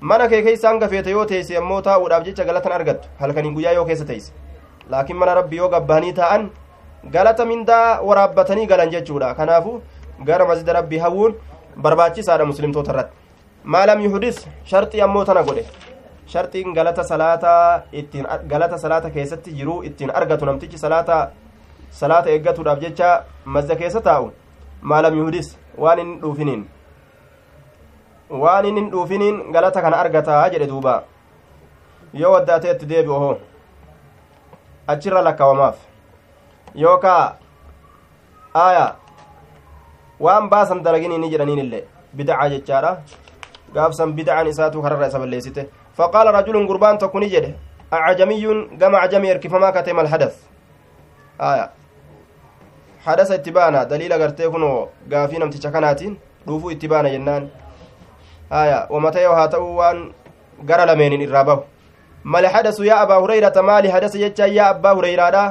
[0.00, 3.84] mana kee keessa hanga feete yoo teesse ammoo taa'uudhaaf jecha galatan argattu halkanii guyyaa yoo
[3.84, 4.32] keessa teesse
[4.90, 6.50] laakiin mana rabbii yoo gabbaanii taa'an
[7.16, 9.80] galata mindaa waraabbatanii galan jechuudha kanaafu
[10.30, 11.34] gara masjida rabbii hawwuun
[11.88, 13.16] barbaachisaadha muslimtoota irratti
[13.64, 15.64] maalam yuhdis sharxii ammoo tana godhe
[16.34, 21.18] sharxiin galata salaataa ittiin galata salaata keessatti jiruu ittiin argatu namtichi salaata
[21.90, 23.10] salaata eeggatuudhaaf jecha
[23.44, 24.32] masjida keessa taa'u
[24.82, 26.66] maalam yuhdis waan inni dhuufiniin
[28.30, 30.94] waan inni hin dhuufiniin galata kana argataa jedhe duuba
[32.22, 33.36] yoo waddaatee itti deebi'u hoo
[34.94, 35.76] achirra lakkawamaaf
[36.84, 37.36] yookaa
[38.64, 38.86] aya
[40.20, 41.84] waan baasan dalagin inni jedhaniin illee
[42.16, 42.92] bidacaa jechaadha
[43.74, 45.62] gaafsan bidacaan isaatu kararra isa balleessite
[45.98, 47.54] faqaala rajulun gurbaan tokko ni jedhe
[47.90, 50.34] acjamiyyuun gama acamii erkifamaa kate mal hadas
[51.50, 51.68] aya
[53.06, 57.48] hadasa itti baana daliila gartee kunoo gaafii namticha kanaatiin dhuufuu itti baana jennaan
[58.50, 60.12] aya wamata yoo haa ta'u waan
[60.64, 61.62] gara lameenin irraa bahu
[62.24, 65.44] mal hadasu yaa abaa hurayrata maali hadasa jecha yaa abbaa hureyraadha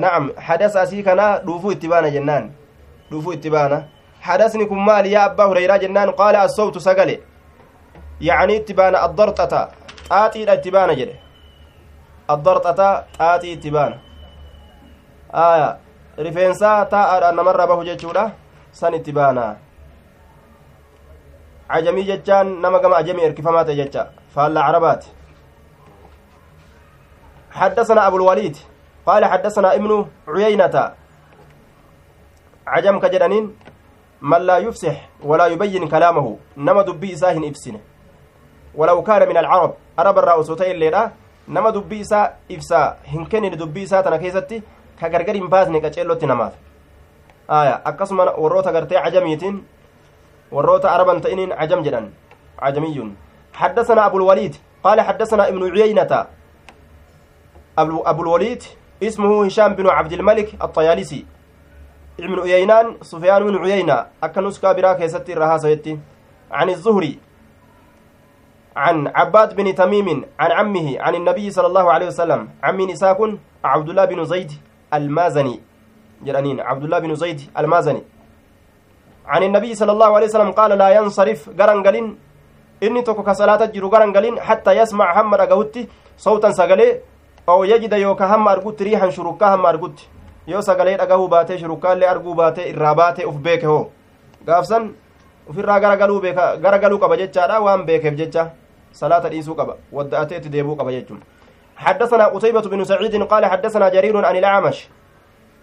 [0.00, 2.50] nacam hadasa asii kana dhuufuu itti baana jennaan
[3.10, 3.82] dhuufuu itti baana
[4.20, 7.20] hadasni kun maali yaa abbaa hureyraa jennaan qaala assawtu sagale
[8.20, 9.60] yacni itti baana addarxata
[10.08, 11.16] xaaxiidha itti baana jedhe
[12.28, 12.88] addarxata
[13.18, 13.96] xaaxii itti baana
[15.32, 15.76] aya
[16.18, 18.30] rifeensaa taa'aadhaan namarra bahu jechuudha
[18.72, 19.56] san itti baana
[21.72, 24.06] cajamii jechaan nama gama ajamii erkifamaa ta'e jecha.
[24.34, 25.08] Faalla carabaati
[27.50, 28.56] حدثنا أبو الوليد
[29.06, 30.92] قال حدثنا ابن عيينة
[32.66, 33.56] عجم كجرانين
[34.22, 37.80] من لا يفسح ولا يبين كلامه نما دبي إساهن إفسنه
[38.74, 41.10] ولو كان من العرب عرب الرأسوتين الليلة
[41.48, 44.62] نما دبي إسا إفسا هنكن دبي إسا تنكيستي
[45.00, 46.52] كغرغر باسني كچيلوتي نماف
[47.50, 49.64] آية أقسم وروتا غرتي عجميتين
[50.52, 52.10] وروتا عربا تئنين عجم جدًا
[52.58, 53.12] عجمي
[53.54, 56.26] حدثنا أبو الوليد قال حدثنا ابن عيينة
[57.78, 58.62] أبو الوليد
[59.02, 61.26] اسمه هشام بن عبد الملك الطيالسي
[62.20, 65.98] ابن عيينان سفيان بن عيينة أكنس كابرا كيستي الرهاسة
[66.50, 67.18] عن الزهري
[68.76, 73.88] عن عباد بن تميم عن عمه عن النبي صلى الله عليه وسلم عمي نساكن عبد
[73.88, 74.52] الله بن زيد
[74.94, 75.60] المازني
[76.22, 78.02] جرانين عبد الله بن زيد المازني
[79.30, 82.06] عن النبي صلى الله عليه وسلم قال لا ينصرف غرنغلين
[82.80, 87.00] inni tokko ka salaata jiru garan galin hattaa yasmac hamma dhagahutti sawtan sagalee
[87.46, 90.08] oo yajida yooka hamma argutti riihan shurukkaa hamma argutti
[90.46, 93.90] yoo sagalee dhagahuu baatee shurukkaallee arguu baatee irraa baatee uf beeke hoo
[94.46, 94.94] gaafsan
[95.50, 98.46] ufirraa garagaluu beeka garagaluu qaba jechaadha waan beekeef jecha
[98.92, 101.20] salaata dhiisuu qaba wadda'atee itti deebuu qaba jechuun
[101.80, 104.78] حدثنا قتيبة بن سعيد قال حدثنا جرير عن الأعمش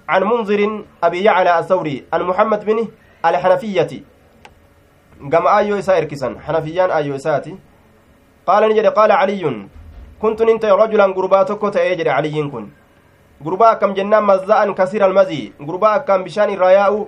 [0.09, 0.61] عن منذر
[1.03, 2.87] أبي يعلى الثوري عن محمد بن
[3.29, 4.03] الحنفية
[5.29, 7.57] gama aayyoo isaa erkisan hanafiyyaan aayyoo isaati
[8.45, 9.55] qaala ni jedhe qaala caliyyun
[10.21, 12.67] kuntu nin ta'e rajulan gurbaa tokko ta'ee jedhe caliyyiin kun
[13.43, 16.99] gurbaa akkam jennaan mazza'an kasira almazii gurbaa akkaan bishaan irraa yaa'u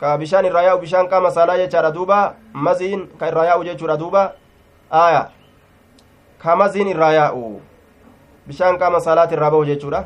[0.00, 2.18] ka bishaan irraa yaa'u bishaan qaama saalaa jechaadha duuba
[2.52, 4.24] maziin ka irraa yaa'u jechuudha duuba
[4.90, 5.22] aaya
[6.42, 7.60] ka maziin irraa yaa'u
[8.48, 10.04] bishaan qaama saalaati irraa bahu jechuudha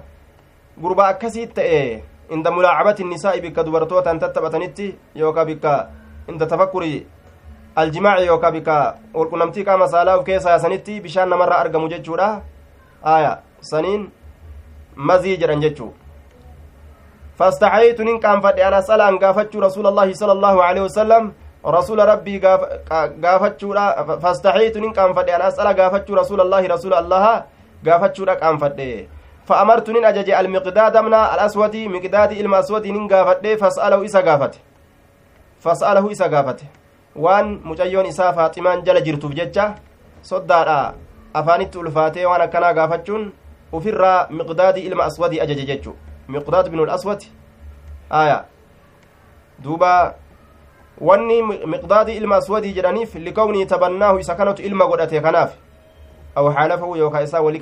[0.82, 1.82] gurbaa akkasiit ta'e
[2.30, 5.72] inda mulaacabati nisaa'i bikka dubartootaan tattaphatanitti yookaa bikka
[6.28, 7.06] inda tafakkuri
[7.76, 12.28] aljimaaci yookaa bika walqunnamtii qaama saalaa uf keessa yaasanitti bishaan namarraa argamu jechuudha
[13.14, 13.32] aya
[13.70, 14.12] saniin
[14.96, 15.94] mazii jedhan jechuu
[17.38, 21.32] فاستحييت نين فدي أنا سأل أن قافتشو رسول الله صلى الله عليه وسلم
[21.66, 22.38] رسول ربي
[23.24, 23.68] قافتشو
[24.22, 27.44] فاستحييت نين فدي أنا سأل قافتشو رسول الله رسول الله
[27.86, 29.08] قافتشو كان فدي
[29.48, 34.54] فأمرت نين أجج المقداد من الأسود مقداد المسود نين قافت فاسأله إسا قافت
[36.10, 36.66] isa gaafate
[37.16, 39.74] waan mucayyoon isaa faaximaan jala jirtuuf jecha
[40.22, 40.94] soddaadha
[41.34, 43.32] afaanitti ulfaatee waan akkanaa gaafachuun
[43.72, 45.94] ufirraa miqdaadii ilma aswadii ajaje jechu
[46.28, 47.24] miqdaad binu aswad
[48.10, 48.44] aya
[49.58, 50.14] duuba
[51.00, 55.50] wanni miqdaadii ilma aswadii jedhaniif likawnii tabannaahu isa kanatu ilma godhate kanaaf
[56.34, 57.60] aw xaalafahu yookaa isaa wali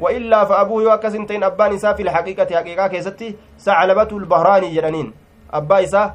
[0.00, 5.12] وإلا فأبوه يوكس انتين أبان إسا في الحقيقة حقيقة كيستي سعلبة البهراني جرانين
[5.52, 6.14] أبا إسا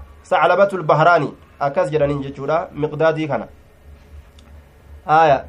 [1.59, 3.47] akkas jedhaniin jechuudha miqdaadii kana
[5.05, 5.45] aya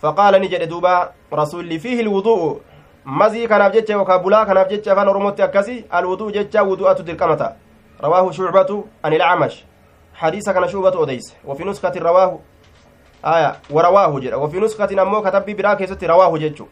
[0.00, 2.60] faqaala ni jedhe duuba rasulli fiihi lwudu'u
[3.04, 7.52] mazii kanaaf jecha yookaa bulaa kanaaf jecha afaan oromotti akkasi alwudu'u jecha wudu'atu dirqamata
[8.00, 9.64] rawaahu shucbatu an ilcamash
[10.20, 12.40] xadiisa kana shuubatu odeyse wafi nuskatin rawaahu
[13.22, 16.68] aya warawaahu jedha wafi nuskatin ammoo katabbii biraa keessatti rawaahu jechu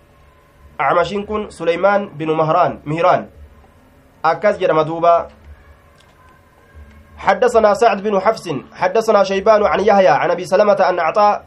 [0.79, 3.29] acmashiin kun suleymaan binu mahraan mihraan
[4.23, 5.29] akkas jedhama duuba
[7.15, 11.45] حدثنا سعد بن حفص حدثنا شيبان عن يحيى عن أبي سلمة أن عطاء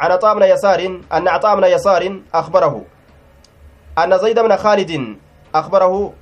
[0.00, 0.80] عن عطاء بن يسار
[1.12, 2.02] أن عطاء بن يسار
[2.34, 2.84] أخبره.
[3.98, 5.16] أن زيد بن خالد
[5.54, 6.12] أخبره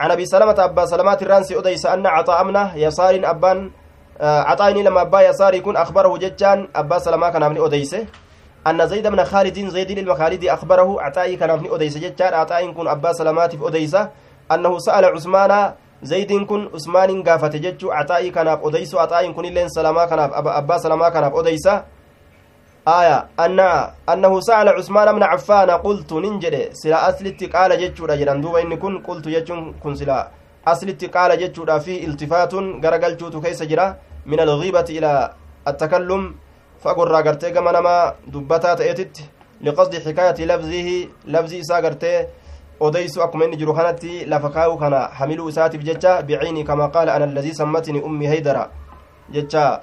[0.00, 3.70] عن أبي سلمة أبا سلمات الرانسي أديس أن عطاء بن يسار أبان
[4.22, 8.06] عطاء لما أبا يسار يكون أخبره ججان أبا سلمة كان من اديسه
[8.66, 13.12] أن زيد بن خالد زيد المخالد أخبره عطائي كان ابن أديس جتار عطائي كن أبا
[13.12, 14.10] سلمات في أديسة
[14.52, 20.04] أنه سأل عثمان زيد كن عثمان قافت جتشو عطائي كان أديس عطائي كن إلين سلما
[20.04, 20.18] كان
[20.60, 21.84] أبا سلما كان أديسة
[22.88, 23.60] آية أن
[24.12, 28.98] أنه سأل عثمان بن عفان قلت ننجد سلا أسلت قال جتشو رجلا دوبا إن كن
[28.98, 30.30] قلت جتشو كن سلا
[30.66, 33.86] أسلت قال جتشو في التفات غرقل كيس جرا
[34.26, 35.12] من الغيبة إلى
[35.68, 36.34] التكلم
[39.62, 42.28] liqasdi xikaayati lafzihi lafzi isaa gartee
[42.80, 47.24] odeysu akkuma inni jiru kanatti lafa kaa'u kana hamiluu isaatiif jecha biciini kama qaala ana
[47.24, 48.70] allazii sammatini ummi haydara
[49.30, 49.80] jecha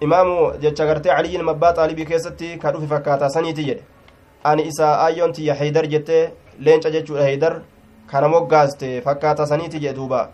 [0.00, 3.84] imaamu jecha gartee caliyyin mabbaa xaalibii keessatti ka dhufe fakkaataa saniiti jedhe
[4.44, 7.60] ani isaa aayyoon tiyya haydar jettee leenca jechuudha haydar
[8.06, 10.28] kana moggaaste fakkaataa saniiti jedhe duuba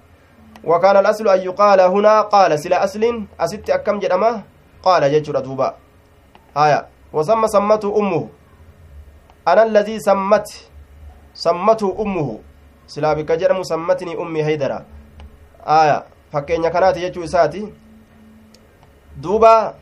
[0.66, 3.04] وكان الأصل أن يقال هنا قال سلا أصل
[3.40, 4.42] أست أكم جدما
[4.82, 5.74] قال جيتشورا دوبا
[6.56, 8.28] آية وسمى سمته أمه
[9.48, 10.48] أنا الذي سمت
[11.34, 12.28] سمته أمه
[12.86, 14.84] سلا بك جرم سمتني أمي هيدرا
[15.66, 16.04] آية
[16.72, 17.68] kanaati jechuu isaati
[19.22, 19.74] duuba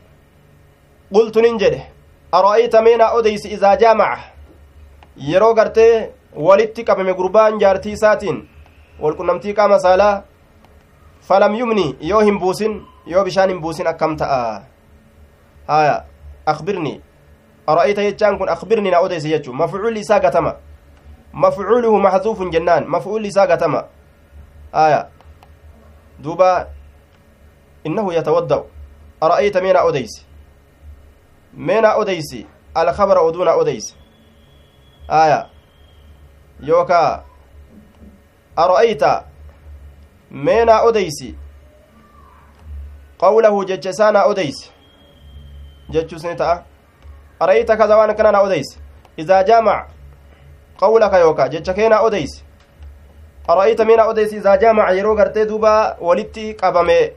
[1.13, 1.81] qultu nin jedhe
[2.31, 4.19] ara'ayta meenaa odeysi izaa jaamaca
[5.29, 8.37] yeroo gartee walitti qabame gurbaan jaartii isaatiin
[9.01, 9.53] walqunnamtii
[11.23, 14.63] falam yumni yoo hin buusin yoo bishaan hin buusin akkam ta'a
[15.67, 16.05] haya
[16.47, 17.01] أخبرني.
[17.69, 19.53] أرأيت يجان كن أخبرني نعوديس يجو.
[19.53, 20.57] مفعول إساء قتما
[21.33, 22.83] مفعوله محذوف جنان.
[22.87, 23.87] مفعول إساء قتما
[24.75, 25.07] آية
[26.19, 26.67] دوبا
[27.87, 28.61] إنه يتودع
[29.23, 30.25] أرأيت مين أوديس
[31.53, 32.43] مين أوديس
[32.77, 33.95] الخبر أدون أوديس
[40.33, 41.35] آية يوكا أرأيت مين أوديس
[43.19, 44.73] قوله ججسان أوديس
[45.89, 46.63] jechuus ni ta'a
[47.39, 48.79] arayta kaza waan akkana na odeyse
[49.17, 49.87] idaa jaamac
[50.79, 52.43] qawlaka yookaa jecha keenaa odeyse
[53.47, 57.13] ara'ayta mina odeyse idaa jaamaca yeroo gartee duuba walitti qabame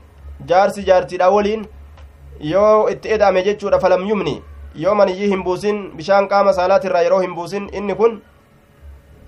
[0.46, 1.66] jaarsi jaartiidha waliin
[2.40, 4.42] yoo itti eda'ame jechuudha falam yumni
[4.74, 8.22] yoo maniyyii hin buusin bishaan qaama saalaatirraa yeroo hin buusin inni kun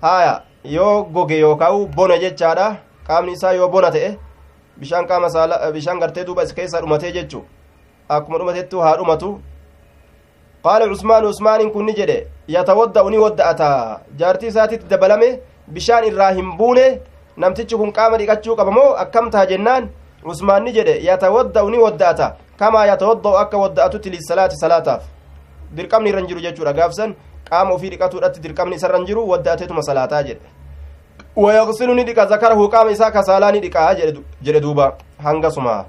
[0.01, 2.75] haya yoo goge yookaa'u bona jechaadha
[3.09, 4.09] qaamni isaa yoo bona ta'e
[4.81, 7.43] bishaan qaama saala bishaan gartee duuba is keessaa dhumatee jechuu
[8.17, 9.29] akkuma dhumatettu haa dhumatu
[10.63, 12.17] qaala cusmaan usmaaniin kun ni jedhe
[12.55, 13.69] yatawadda'u ni wadda'ata
[14.19, 15.29] jaartii isaatitti dabalame
[15.77, 16.85] bishaan irraa hin buune
[17.43, 19.89] namtichi kun qaama dhiqachuu qabamoo akkam taha jennaan
[20.33, 22.27] usmaan ni jedhe yatawadda'u ni wadda'ata
[22.59, 25.03] kamaa yatawadda'u akka wadda'atutti lissalaati salaataaf
[25.75, 27.15] dirqamni irra jiru jechuudha gaafsan
[27.49, 30.58] qaama ofii dhiqatuudhatti dirqamni isarra hin jiru wadda'ateetuma salaataa jedhe
[31.35, 33.95] dhiqa zakarahu qaama isaa kasaalaa ni dhiqaa
[34.41, 35.85] jedhe duuba hangasumaa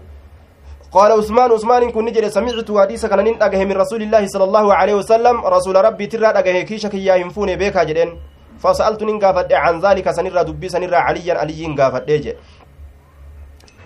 [0.91, 4.95] قال عثمان عثمان كن نجري سمعت حديث كان ندغه من رسول الله صلى الله عليه
[4.95, 8.11] وسلم رسول ربي ترى دغه كيش كيا ينفون بك جدن
[8.59, 12.37] فسألت نين غافد عن ذلك سنرى دبي سنرى عليا علي غافد دجه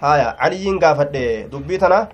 [0.03, 1.13] هايا علي غافد
[1.53, 2.09] دبي تنا؟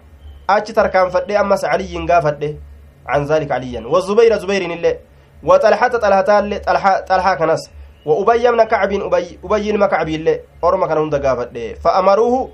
[0.50, 2.58] اچ تركان فد امس علي غافد
[3.06, 3.80] عن ذلك عليا.
[3.86, 4.96] والزبير زبير نله
[5.42, 6.22] وطلحة طلحة
[6.66, 7.70] طلحه طلحة كنس
[8.06, 12.50] وأبي بن كعب أبي أبي بن كعب الله أرما كان هند غافد فأمروه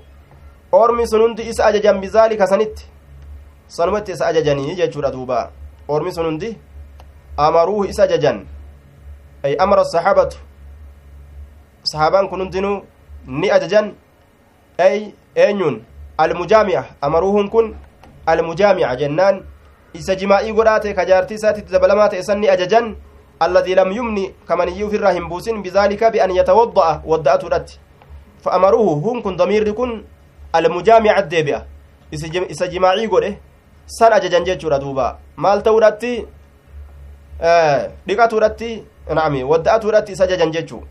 [2.01, 2.85] bizaalika sanitti
[3.67, 5.51] sanumatti isa ajajanii jechuudha duuba
[5.87, 6.57] ormi sun hundi
[7.37, 8.45] amaruuhu isa ajajan
[9.43, 10.37] ay amara saxaabatu
[11.83, 12.81] saxaabaan kun hundinuu
[13.27, 13.93] ni ajajan
[14.77, 15.83] ay eenyuun
[16.17, 17.75] almujaami'a amaruuhun kun
[18.25, 19.43] almujaami'a jennaan
[19.93, 21.05] isa jimaa'ii godhaa ta'e ka
[23.39, 27.79] san ni ajajan alladii lam yumni kamaniyyii ufirraa hin buusin bizaalika bian yatawadda'a wadda'atuudhatti
[28.43, 30.03] fa amaruuhu hun kun damiirri kun
[30.53, 31.61] almujaamica deebi'a
[32.11, 33.37] isa jimaacii godhe
[33.85, 36.25] san ajajan jechuudha duuba maal ta'uudhatti
[38.07, 40.83] dhiqatuudhatti na'ami wadda'atuudhatti isa ajajan jechuu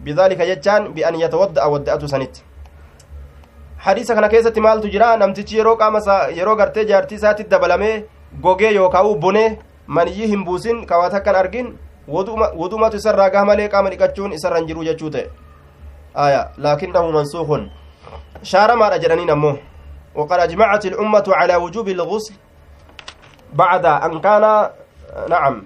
[0.00, 2.42] bidaalika jechaan bi'an yatawadda'a wadda'atu sanitti
[3.76, 6.00] hadiisa kana keessatti maaltu jira namtichi yeroo qaama
[6.36, 8.04] yeroo gartee jaartii isaatti dabalamee
[8.42, 11.74] gogee yookaa'u bonee maniyyii hin buusin kawaat akkan argin
[12.60, 15.26] wudumatu isarraa gaha malee qaama dhiqachuun isarra hin jiru jechuu ta'e.
[16.14, 17.68] Aya laakinnahu mansuukun
[18.42, 19.56] شارما أجرنين أمه
[20.14, 22.34] وقد أجمعت الأمة على وجوب الغسل
[23.52, 24.70] بعد أن كان
[25.30, 25.64] نعم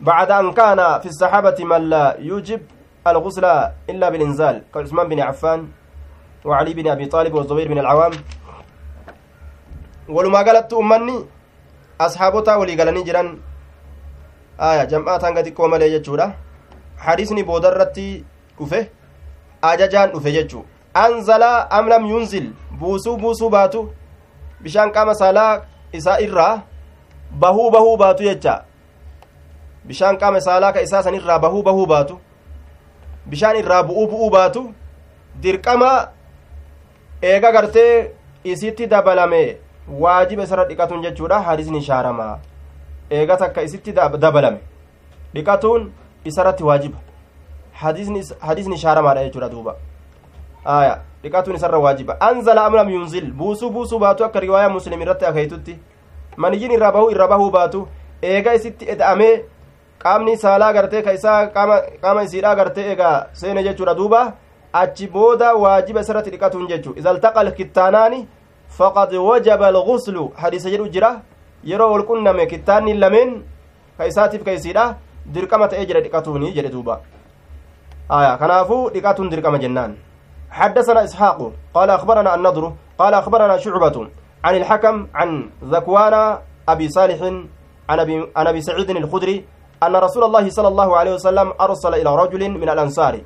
[0.00, 2.60] بعد أن كان في الصحابة من لا يوجب
[3.06, 3.44] الغسل
[3.90, 5.68] إلا بالإنزال كعثمان بن عفان
[6.44, 8.12] وعلي بن أبي طالب والزبير بن العوام
[10.08, 11.16] ولما قالت أمني
[12.00, 13.38] أصحابتا ولي قالني جران
[14.60, 16.26] آية جمعات هنگا تكو ملي جتشورا
[16.98, 18.24] حديثني بودرتي
[18.58, 18.90] dhufe
[19.62, 22.46] ajajaan dhufe jechuu anzalaa am yunzil
[22.78, 23.92] buusuu buusuu baatu
[24.62, 25.52] bishaan qaama saalaa
[25.92, 26.62] isaa irraa
[27.42, 28.64] bahuu bahuu baatu jecha
[29.86, 32.20] bishaan qaama saalaa ka isaa san irraa bahuu bahuu baatu
[33.26, 34.62] bishaan irraa bu'uu bu'uu baatu
[35.42, 35.90] dirqama
[37.22, 38.10] eega gartee
[38.44, 39.42] isitti dabalame
[39.90, 42.38] waajiba isarra dhiqatuun jechuudha hadisni shaaramaa
[43.10, 44.58] eega takka isitti dabalame
[45.34, 45.92] dhiqatuun
[46.24, 46.98] isarratti waajiba
[48.40, 49.76] hadisni shaaramaadha jechuudha duuba
[50.64, 55.26] aya dhiqatuun isarra waajiba anzala am lam yunzil buusuu buusuu baatu akka riwaayaa muslim irratti
[55.26, 55.78] akeeytutti
[56.36, 57.88] maniyyiin irraa bahuu irra bahuu baatu
[58.22, 59.44] eega isitti eda'amee
[59.98, 61.46] qaamni saalaa gartee ka isaa
[62.02, 64.32] qaama isiidhaa gartee egaa seene jechuudha duuba
[64.72, 68.26] achi booda waajiba isarratti dhiqatuun jechuu iza altaqa alkittaanaani
[70.74, 71.10] jedhu jira
[71.64, 73.42] yeroo wal qunname kittaanni lameen
[73.98, 77.00] ka isaatiif ka isiidha dirqama ta'ee jira dhiqatuuni jedhe duuba
[78.08, 78.36] آية.
[78.40, 79.96] كنافو دقات درقم جنان.
[80.50, 81.52] حدثنا إسحاق.
[81.74, 82.72] قال أخبرنا النضر.
[82.98, 84.08] قال أخبرنا شعبة.
[84.44, 86.38] عن الحكم عن ذكوان
[86.68, 87.20] أبي صالح
[87.88, 89.44] عن أبي, عن أبي سعيد الخدري
[89.82, 93.20] أن رسول الله صلى الله عليه وسلم أرسل إلى رجل من الأنصار.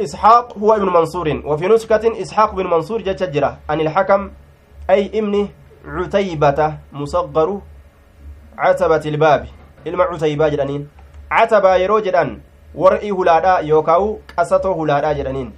[0.00, 4.30] إسحاق هو ابن منصور وفي نسكة إسحاق بن منصور جتجرة عن الحكم
[4.90, 5.48] أي ابن
[5.86, 6.60] عتيبة
[6.92, 7.60] مصغر
[8.58, 9.46] عتبة الباب
[9.84, 10.88] ilma cutaybaa jedhaniin
[11.30, 12.30] catabaa yeroo jedhan
[12.74, 15.52] war'ii hulaadhaa yookaa'u qasatoo hulaadhaa jedhaniin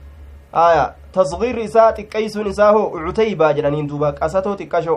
[0.64, 0.85] aya
[1.16, 4.96] tasgiirri isaa xiqqeeysuun isaa hoo cutaybaa jedhaniin duuba qasatoo xiqqasho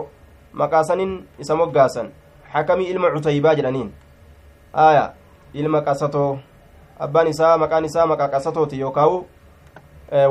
[0.62, 2.10] maqaasanin isa moggaasan
[2.54, 3.88] hakamii ilma cutaybaa jedhaniin
[4.88, 5.04] aya
[5.54, 6.28] ilma qasatoo
[6.98, 9.26] abbaan isaa maqaan isaa maqaa qasatooti yookaa'u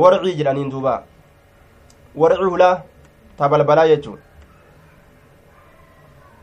[0.02, 1.04] warcii jedhaniin duuba.
[2.15, 2.82] Warcii hulaa
[3.38, 4.19] tabalbalaa jechuun.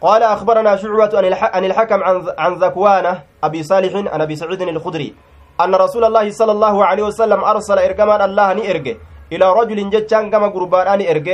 [0.00, 1.12] قال أخبرنا شعبة
[1.52, 2.00] عن الحكم
[2.38, 5.14] عن ذكوان أبي صالح عن أبي سعيد الخدري
[5.60, 8.96] أن رسول الله صلى الله عليه وسلم أرسل إرجمان الله نئرج
[9.32, 11.28] إلى رجل جتان كما قربان نئرج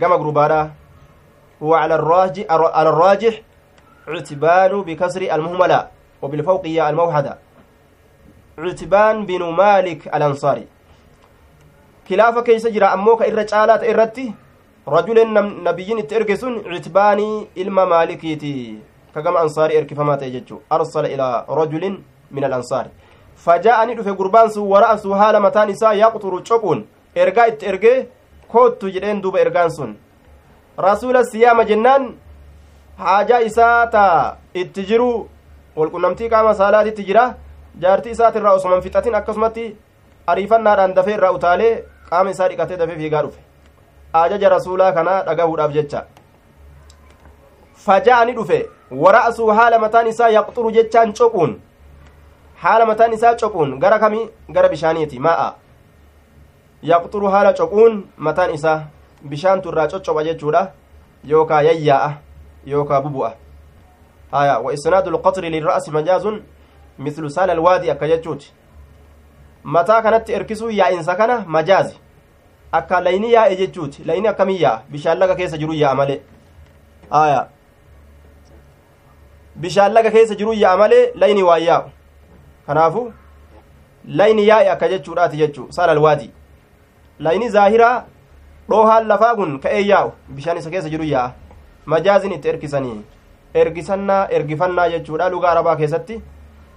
[0.00, 0.70] كما قربان
[1.62, 3.34] هو على الراجح على الراجح
[4.08, 5.88] عتبان بكسر المهملة
[6.22, 7.38] وبالفوقية الموحدة
[8.58, 10.66] عتبان بن مالك الأنصاري
[12.08, 14.32] كلافة كيس جرى أموك إرجالات إرتي
[14.86, 15.32] rajuleen
[15.64, 18.78] nabiyyiin itti erge sun citbaanii ilma maalikiiti
[19.14, 21.94] kagama ansaarii erkifamaa ta'e jechuu arsala ilaa rajulin
[22.30, 22.90] min alansaari
[23.44, 26.84] fajaa'ani dhufe gurbaan sun wara'asuu haala mataan isaa yaqxuru cophuun
[27.22, 27.96] ergaa itti ergee
[28.52, 29.96] koottu jedheen duuba ergaan sun
[30.86, 32.04] rasuula siyaama jennaan
[32.98, 35.10] haajaa isaa taa itti jiru
[35.76, 37.24] walqunnamtii qaama saalaatitti jira
[37.80, 39.64] jaartii isaatirraa osuman fixatin akkasumatti
[40.26, 41.72] ariifannaadhaan dafee irraa utaalee
[42.10, 43.40] qaama isaa dhiqatee dafee fiigaa dhufe
[44.12, 46.04] ajaja rasuulaa kanaa dhagahuudhaaf jecha
[47.86, 48.58] faja'ani dhufe
[49.04, 51.60] wara'asuu haala mataan isaa yaqxuru jechaan cophuun
[52.62, 55.52] haala mataan isaa cophuun gara kami gara bishaaniiti maa'a
[56.82, 58.78] yaqxuru haala cophuun mataan isaa
[59.28, 60.66] bishaantu irraa coccopha jechuudha
[61.24, 62.10] yookaa yayyaa'a
[62.66, 63.32] yookaa bubu'a
[64.32, 66.42] haya wa isnaadu lqaxri lirra'si majaazun
[66.98, 68.52] mislu saala alwaadi akka jechuuti
[69.62, 71.96] mataa kanatti erkisuu yaa'insa kana majaazi
[72.72, 76.20] akka layni yaa'e jechuuti layni akkamii yaa'a bishaan laga keessa jiru yaa'a malee
[77.10, 77.46] aya
[79.56, 81.90] bishaan laga keessa jiru yaa'a malee layni waan yaa'u
[82.66, 83.12] kanaafu
[84.08, 86.30] layni yaa'e akka jechuudhaati jechuu saalal waadii
[87.18, 88.04] layni zaahiraa
[88.68, 91.32] dhoohaan lafaa kun ka'ee yaa'u bishaan isa keessa jiru yaa'a
[91.86, 93.00] majaazin itti erkisanii
[93.54, 96.22] ergisannaa ergifannaa jechuudha lugaa arabaa keessatti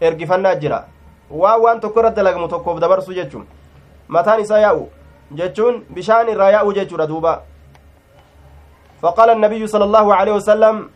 [0.02, 0.86] ergifannaa jira
[1.30, 3.46] waan waan tokko irratti dalagamu tokkoof dabarsu jechuun
[4.08, 4.90] mataan isaa yaa'u
[5.36, 7.42] jechuun bishaan irraa yaa'uu jechuudha duuba
[9.02, 10.90] faqaala annabiyyu sala allaahu aleyhi wasalam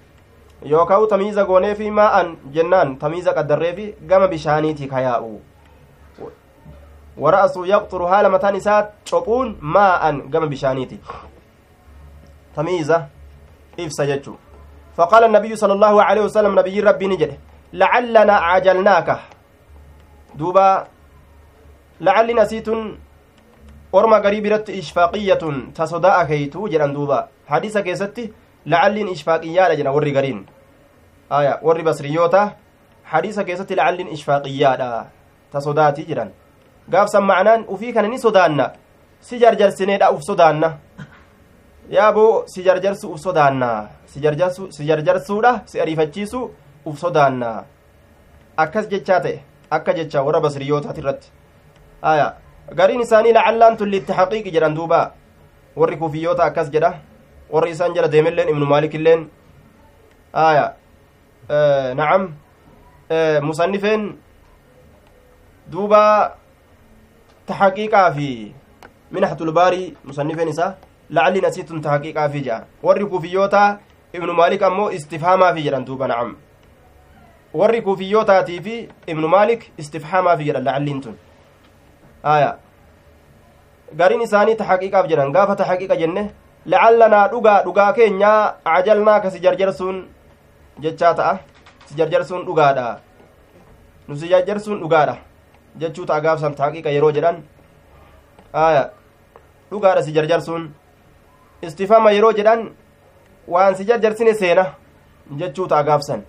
[0.65, 5.41] yookaa'u tamiiza gooneefi maa'an jennaan tamiiza qaddarreefi gama bishaaniiti ka yaa'u
[7.17, 10.99] wara'asu yaqxuru haala mataan isaa cophuun maa'an gama bishaaniiti
[12.55, 13.07] tamiiza
[13.77, 14.37] ibsa jechuu
[14.99, 17.31] النبي صلى الله عليه وسلم نبي ربي نجد
[17.73, 19.09] لعلنا عجلناك
[20.35, 20.87] دوبا
[22.01, 22.67] لعل نسيت
[23.93, 28.23] orma garii biratti ishfaaqiyatun ta sodaa akeeytu jedhan duuba hadiisa keessatti
[28.65, 30.39] lacalliin ishfaaqiyyaadha jedha warri gariin
[31.29, 32.41] aya warri basriyoota
[33.03, 34.87] hadiisa keessatti lacalliin ishfaaqiyyaadha
[35.51, 36.31] ta sodaati jedhan
[36.93, 38.71] gaafsan macnaan ufii kana ni sodaanna
[39.27, 40.69] si jarjarsineedha uf sodaanna
[41.97, 43.69] yaaboo si jarjarsu uf sodaanna
[44.05, 46.39] si jarjarsuudha si ariifachiisu
[46.85, 47.49] uf sodaanna
[48.57, 49.37] akkas jechaa ta'e
[49.77, 51.27] akka jecha warra basriyootaati irratti
[52.11, 52.27] aya
[52.79, 54.99] gariin isaanii lacallaan tun litti haqiiqi jedhan duuba
[55.75, 56.91] warri kufiyyoota akkas jedha
[57.53, 59.27] warri isaan jala deemelleen ibnu maalikilleen
[60.33, 60.65] aya
[61.99, 62.23] nacam
[63.49, 64.03] musannifeen
[65.71, 66.01] duuba
[67.47, 68.29] tahaqiiqaa fi
[69.11, 70.75] minaxatul baarii musannifeen isaa
[71.09, 73.63] lacalliin asiitun tahaqiiqaa fi jedha warri kufiyyoota
[74.13, 76.35] ibnu maalik ammoo istifhaamaafi jedhan duuba nacam
[77.53, 78.75] warri kufiyyootatii fi
[79.07, 81.17] ibnu maalik istifhaamaafi jedhan lacalliin
[82.23, 82.57] aya
[83.97, 86.23] gariin isaanii tahaqiiqaaf jedhan gaafa tahaqiiqa jenne
[86.65, 89.97] lacallanaa dhugaa dhugaa keenyaa cajalnaa ka si jarjarsuun
[90.83, 91.39] jechaa ta'a
[91.85, 92.99] si jarjarsuun dhugaadha
[94.07, 95.15] nu si jarjarsuun dhugaadha
[95.83, 97.41] jechuu ta'a gaafsan tahaqiiqa yeroo jedhan
[98.53, 98.83] aya
[99.71, 100.69] dhugaadha si jarjarsuun
[101.61, 102.69] istifama yeroo jedhan
[103.47, 104.65] waan si jarjarsine seena
[105.41, 106.23] jechuu ta'a gaafsan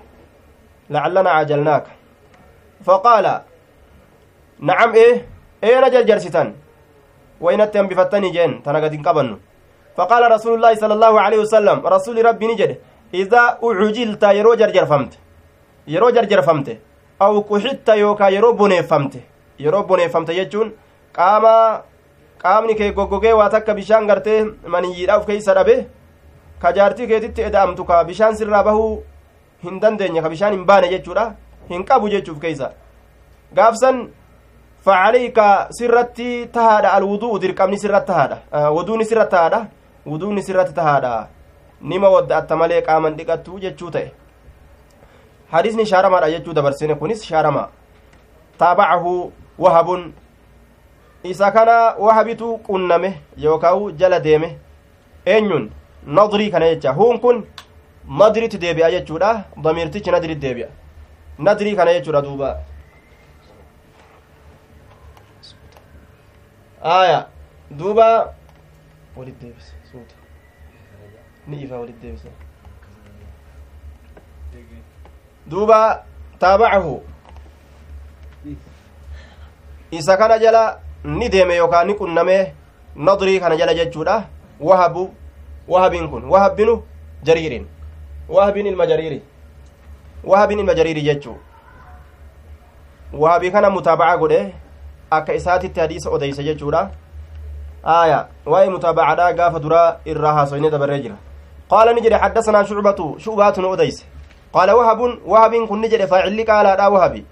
[0.91, 1.91] lacallanaa cajalnaaka
[2.87, 3.35] faqaala
[4.61, 5.25] nacam ee
[5.63, 6.53] eena jarjarsitan
[7.41, 9.37] waynatti hambifattanii jeen tana gad hin qabannu
[9.97, 12.79] faqaala rasuulu llaahi sala allaahu aleyhi wasalam rasuli rabbi ni jedhe
[13.23, 15.17] idaa ucujilta yeroo jarjarfamte
[15.95, 16.79] yeroo jarjarfamte
[17.21, 19.19] aw kuxitta yookaa yeroo boneeffamte
[19.65, 20.73] yeroo boneeffamte jechuun
[21.17, 21.55] qaama
[22.43, 25.77] qaamni kee goggogee waa takka bishaan gartee maniyyiidha uf keeysa dhabe
[26.63, 28.63] ka jaartii keetitti eda'amtu ka bishaan sirraa
[29.65, 31.25] hin dandeenye ka bishaan hin baane jechuudha
[31.69, 32.71] hin qabu jechuuf keeysa
[33.59, 34.01] gaafsan
[34.85, 39.61] facaleyka sirratti tahaadha alwudu'u dirqamni sirratti tahaadha wuduuni sirratti tahaadha
[40.07, 41.13] wuduuni sirratti tahaadha
[41.93, 44.09] nima wadda'atta malee qaaman dhiqattu jechuu ta'e
[45.53, 47.69] hadisni shaaramaadha jechuu dabarsine kunis shaarama
[48.59, 49.15] taabacahu
[49.59, 50.13] wahabun
[51.33, 53.15] isa kana wahabitu qunname
[53.47, 54.57] yookaa jala deeme
[55.27, 55.71] eenyun
[56.07, 57.45] nadrii kana jecha huun kun
[58.09, 60.69] nadritti deebi'a jechuudha damiirtichi nadritti deebi'a
[61.39, 62.61] nadrii kana jechuudha duuba
[66.83, 67.27] aya
[67.71, 68.35] duuba
[69.17, 70.15] walit deebise suuta
[71.47, 72.29] ni ifa walit deebise
[75.47, 76.05] duuba
[76.39, 77.03] taabacahu
[79.91, 82.55] isa kana jala ni deeme yookaan ni qunname
[82.97, 84.29] nadrii kana jala jechuudha
[84.61, 85.15] wahabu
[85.69, 86.83] wahabiin kun wahabbinu
[87.23, 87.67] jariirin
[88.29, 89.23] wahabiin ilma jariiri
[90.25, 91.37] wahabiin ilma jariiri jechuu
[93.13, 94.55] wahabii kana mutaabaca godhe
[95.11, 96.91] akka isaatitti hadiisa odeyse jechuudha
[97.85, 101.17] aya waa'ee mutaabacadha gaafa duraa irraa haasoyne dabarree jira
[101.71, 104.05] qaala ni jedhe xaddasanaa shucbatu shu'baatu nu odeyse
[104.53, 107.27] qaala wahabun wahabiin kun ni jedhe faacilli qaalaadha wahabi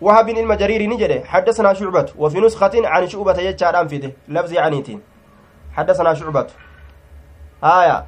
[0.00, 5.00] wahabin ilma jariiri ni jedhe xaddasanaa shucbatu wafi nuskatin can shu'bata jechaadhaan fide lafzii caniitiin
[5.76, 6.54] xaddasanaa shucbatu
[7.62, 8.04] aya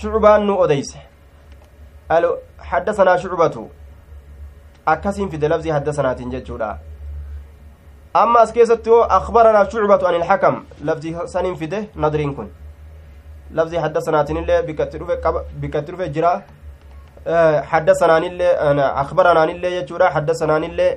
[0.00, 0.98] shucbaan nu odeyse
[2.70, 3.70] xaddasanaa shucbatu
[4.86, 6.78] akkasiin fide lafzii haddasanaatiin jechuudha
[8.14, 12.50] amma as keessatti yoo akbaranaa shucbatu an ilxakam lafzii saniin fide nadriin kun
[13.60, 15.16] lafzii haddasanaatiin illee bikkatti dhufe
[15.60, 16.32] bikkatti dhufe jira
[17.72, 18.52] haddasanaanillee
[19.04, 20.92] akbaranaanillee jechuudha haddasanaanillee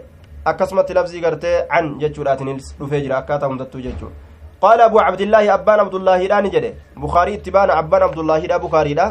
[0.46, 4.16] akkasumatti lafzii gartee can jechuudhaatiin dhufee jira akkaataa hundattuu jechuudha
[4.62, 9.08] qaala abu cabdillaahi abbaan abdullaahiidha ni jedhe bukaarii itti baana abbaan abdullaahiidha bukaariidha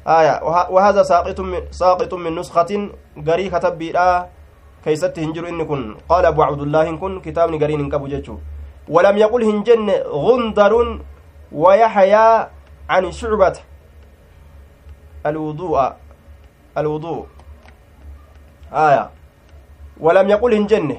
[0.00, 0.40] آية.
[0.72, 2.88] وهذا ساقط من ساقط من نسخة
[3.20, 4.08] غري كتبيدا
[4.84, 6.00] كيست هنجر إن كن.
[6.08, 8.36] قال أبو عبد الله كن كتاب غرين كبو جتشو
[8.88, 10.72] ولم يقل هنجن غندر
[11.52, 12.26] ويحيى
[12.88, 13.56] عن شعبة.
[15.26, 15.76] الوضوء
[16.80, 17.26] الوضوء.
[18.72, 19.04] آية.
[20.00, 20.96] ولم يقل هنجن.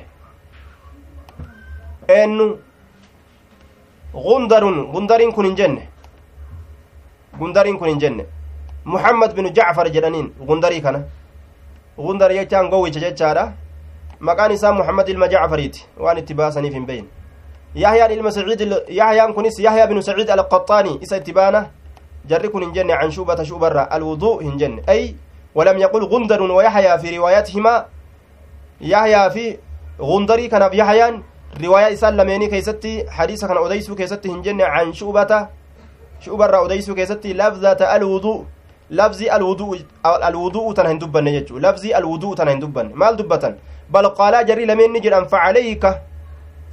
[2.05, 2.57] إنه
[4.15, 5.75] غندر غندر كن هنجن
[7.39, 8.25] غندر كن هنجن
[8.85, 11.03] muhammad binu jacfar jedhaniin gundarii kana
[11.97, 13.53] gundar jechaan gowwicha jechaadha
[14.19, 17.07] maqaan isaa muhammad ilma jacfariiti waan itti baasaniif hin beyin
[17.75, 21.69] yahyaan ilma saciid yahyaan kunis yahyaa binu saciid alqaxaani isa itti baana
[22.25, 25.15] jarri kun hin jenne can shubata shubarra alwuduu hin jenne ay
[25.55, 27.85] ولم يقل غندر ويحيى في روايتهما
[28.81, 29.57] يحيى في
[29.99, 30.81] غندري كان في
[31.55, 35.47] يحيى رواية إسال لميني كيستي حديث كان أديسو كيستي هنجن عن شعبة
[36.19, 38.45] شعبة أديسو كيستي لفظة الوضوء
[38.91, 39.29] lafzii
[40.03, 43.55] alwudu'u tana hin dubbanne jechuu lafzii alwudu'u tana hin dubbanne maal dubbatan
[43.89, 46.01] bal qaalaa jarrii lameen ni jedhan facalayka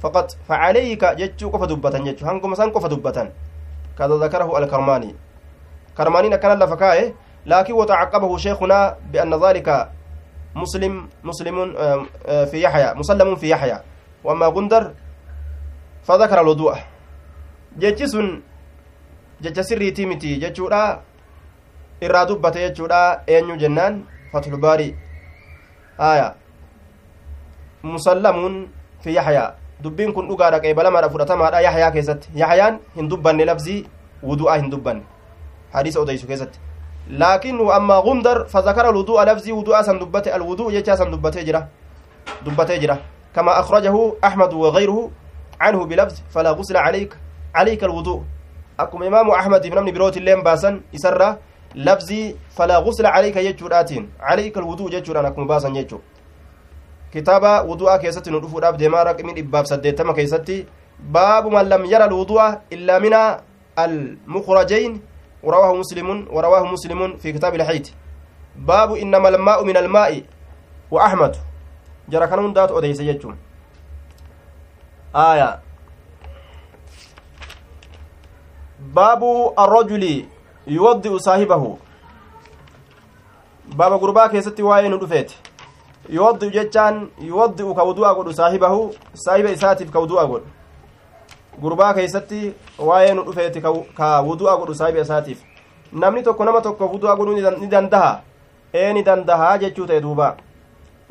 [0.01, 3.31] faqat facalayka jechuu qofa dubbatan jechuu hanguma san qofa dubbatan
[3.97, 5.15] kada ذكره الكرماني
[5.97, 7.13] كرماني كان لفكاء
[7.45, 9.89] لكن وتعقبه شيخنا بأن ذلك
[10.55, 11.55] مسلم مسلم
[12.51, 13.77] في يحيى مسلم في يحيى
[14.23, 14.83] وأما غندر
[16.03, 16.75] فذكر الوضوء
[17.79, 18.27] جتسن
[19.41, 21.09] جتسري تيمتي جتشورا
[21.99, 24.95] irraa dubbate jechuudha eenyu jennaan fathulbaarii
[25.99, 26.27] aya
[27.83, 28.55] musallamuun
[29.03, 33.83] fi yaxyaa dubbiin kun dhugaadha qeebalamaadha fudhatamaadha yaxyaa keessatti yaxyaan hin dubbanne labzii
[34.23, 35.03] wudu'aa hin dubbanne
[35.75, 36.59] hadiisa odeysu keessatti
[37.23, 41.67] laakinhu ammaa gundar fazakara alwudu'a lafzii wudu'aa san dubbate alwuduu jechaa san dubbatee jira
[42.45, 42.97] dubbatee jira
[43.35, 45.11] كما أخرجه أحمد وغيره
[45.61, 47.17] عنه بلفظ فلا غسل عليك
[47.55, 48.23] عليك الوضوء.
[48.79, 51.37] أكم إمام أحمد بن أمن بروت اللين باسا يسرى
[51.75, 54.09] لفظي فلا غسل عليك يجوراتين.
[54.19, 56.01] عليك الوضوء يجور أنا أكم باسا يجور
[57.09, 60.67] kitaaba wudu'aa keessatti nu dhufuudhaaf deemaa raqmii dhibbaaf saddeettama keessatti
[60.99, 63.41] baabu man lam yara alwudu'a illaa mina
[63.75, 65.01] almukrajayn
[65.43, 67.85] ورواه مسلم ورواه مسلم في كتاب الحيط
[68.55, 70.23] باب إنما الماء من الماء.
[70.91, 71.35] وأحمد
[72.09, 73.37] جرى كان هندات أديس يجون
[75.15, 75.59] آية
[78.79, 79.21] باب
[79.59, 80.25] الرجل
[80.67, 81.77] يوضئ صاحبه
[83.67, 85.31] باب غربا كيستي واين دفيت
[86.09, 90.47] yuwaddi'u jechaan yuwaddi'u ka wudu'a godhu saahibahu saahiba isaatiif ka wudu'a godhu
[91.61, 95.43] gurbaa keeysatti waa'ee nu dhufeeti ka wudu'a godhu saahiba isaatiif
[95.93, 98.21] namni tokko nama tokkoof wudu'a godhuu ni dandaha
[98.73, 100.37] ee ni dandahaa jechuu ta'e duuba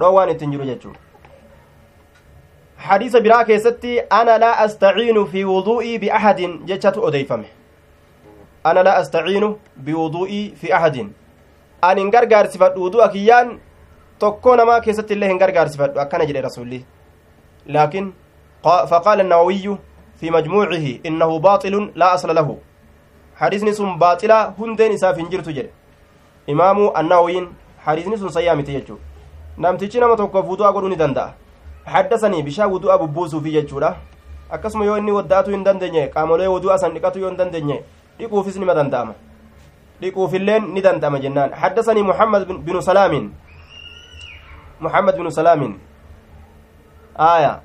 [0.01, 0.93] dhoowwaan ittiin jiru jechuu
[2.89, 7.49] hadiisa biraa keessatti ana laa astaciinu fi wudu'ii biaxadin jechatu odeeyfame
[8.65, 9.51] ana laa astaciinu
[9.89, 11.11] biwudu'ii fi axadin
[11.91, 13.59] an hin gargaarsifadhu wudu'a kiyyaan
[14.19, 16.81] tokko namaa keessatti illee hin gargaarsifadhu akkana jedhe rasulli
[17.77, 18.15] laakin
[18.63, 19.79] faqaala النووي
[20.21, 22.59] في مجموعه إنه باطل لا أصل له
[23.37, 25.71] حديثني سن باطلا هندين إساف هنجرت جد
[26.51, 27.49] إمام النووي
[27.87, 28.99] حديثني سن سيامتي يجو
[29.59, 31.33] namtichi nama tokkoof wudu'a godhuu ni danda'a
[31.85, 33.97] haddasanii bishaan wudu'a bubbuusuu fi jechuudha
[34.51, 37.83] akkasuma yoo inni waddaatuu hin dandeenye qaamolee wudu'a san dhiqatu yoo hin dandeenye
[38.19, 39.15] dhiquufis nima danda'ama
[40.01, 43.31] dhiquufilleen ni danda'ama jennaan haddasanii muhammad binu salaamin
[44.81, 45.79] محمد بن سلام
[47.19, 47.61] آية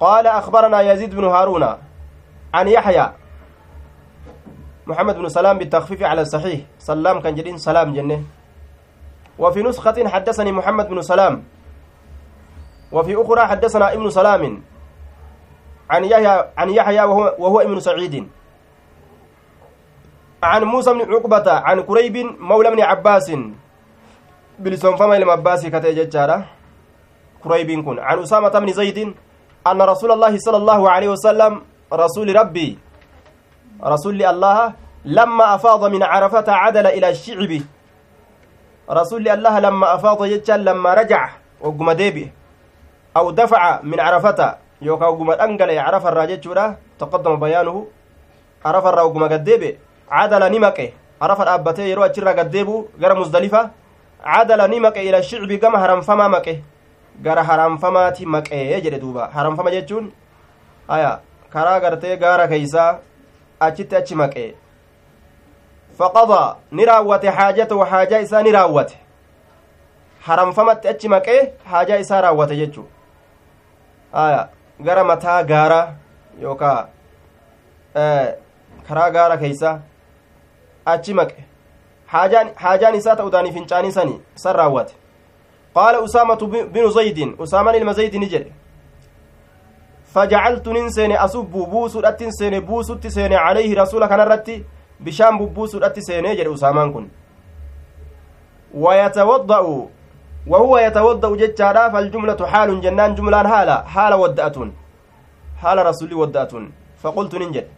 [0.00, 1.64] قال أخبرنا يزيد بن هارون
[2.54, 3.06] عن يحيى
[4.86, 8.20] محمد بن سلام بالتخفيف على الصحيح سلام كان جدين سلام جنة
[9.38, 11.42] وفي نسخة حدثني محمد بن سلام.
[12.92, 14.62] وفي أخرى حدثنا ابن سلام
[15.90, 18.28] عن يحيى عن يحيى وهو, وهو ابن سعيد.
[20.42, 23.32] عن موسى بن عقبة عن كريب مولى بن عباس.
[24.58, 26.38] بلسون فما إلى عباس كتججارة
[27.44, 27.98] كريب كن.
[27.98, 29.14] عن أسامة بن زيد
[29.66, 31.62] أن رسول الله صلى الله عليه وسلم
[31.92, 32.78] رسول ربي
[33.84, 34.72] رسول الله
[35.04, 37.52] لما أفاض من عرفة عدل إلى الشعب.
[38.90, 41.22] رسول الله لما أفاض يجل لما رجع
[41.60, 42.32] وقم ديبي.
[43.16, 44.40] أو دفع من عرفة
[44.82, 46.40] يوكا وقم أنقل عرف الراجل
[46.98, 47.86] تقدم بيانه.
[48.64, 49.78] عرف الرا وقم قديبي
[50.10, 50.88] عدل نمكه
[51.22, 53.70] عرف الأبتي يروى أجر قديبو غير مزدلفة.
[54.24, 56.58] عدل نمكه إلى الشعب كما هرم فما مكه
[57.22, 60.12] gara haramfamaati maqee jedhe duuba haramfama jechuun
[60.88, 61.20] aya
[61.52, 62.98] karaa gartee gaara keeysaa
[63.60, 64.54] achitti achi maqee
[65.98, 68.98] faqadaa ni raawwate haajatahu haajaa isaa ni raawwate
[70.26, 72.86] haramfamatti achi maqee haajaa isaa raawwate jechuu
[74.12, 74.48] aya
[74.80, 75.94] gara mataa gaara
[76.42, 76.86] yookaa
[78.88, 79.78] karaa gaara keeysaa
[80.84, 81.44] achi maqe
[82.06, 84.94] haajaan isaa ta'uudhaanii fincaanii sani san raawwate
[85.74, 86.34] قال أسامة
[86.74, 88.52] بن زيد أسامة المزيد نجد
[90.14, 93.82] فجعلت ننسين أصب بوس أتنسين بوس تسين عليه
[95.06, 97.08] رسولك نرتي بشام بوس أتسين يجد أسامان كن
[98.74, 99.88] ويتوضأ
[100.46, 104.70] وهو يتوضأ جتشارا فالجملة حال جنان جملان حالة حال ودأة
[105.62, 106.68] حال رسولي ودأة
[107.02, 107.68] فقلت ننجد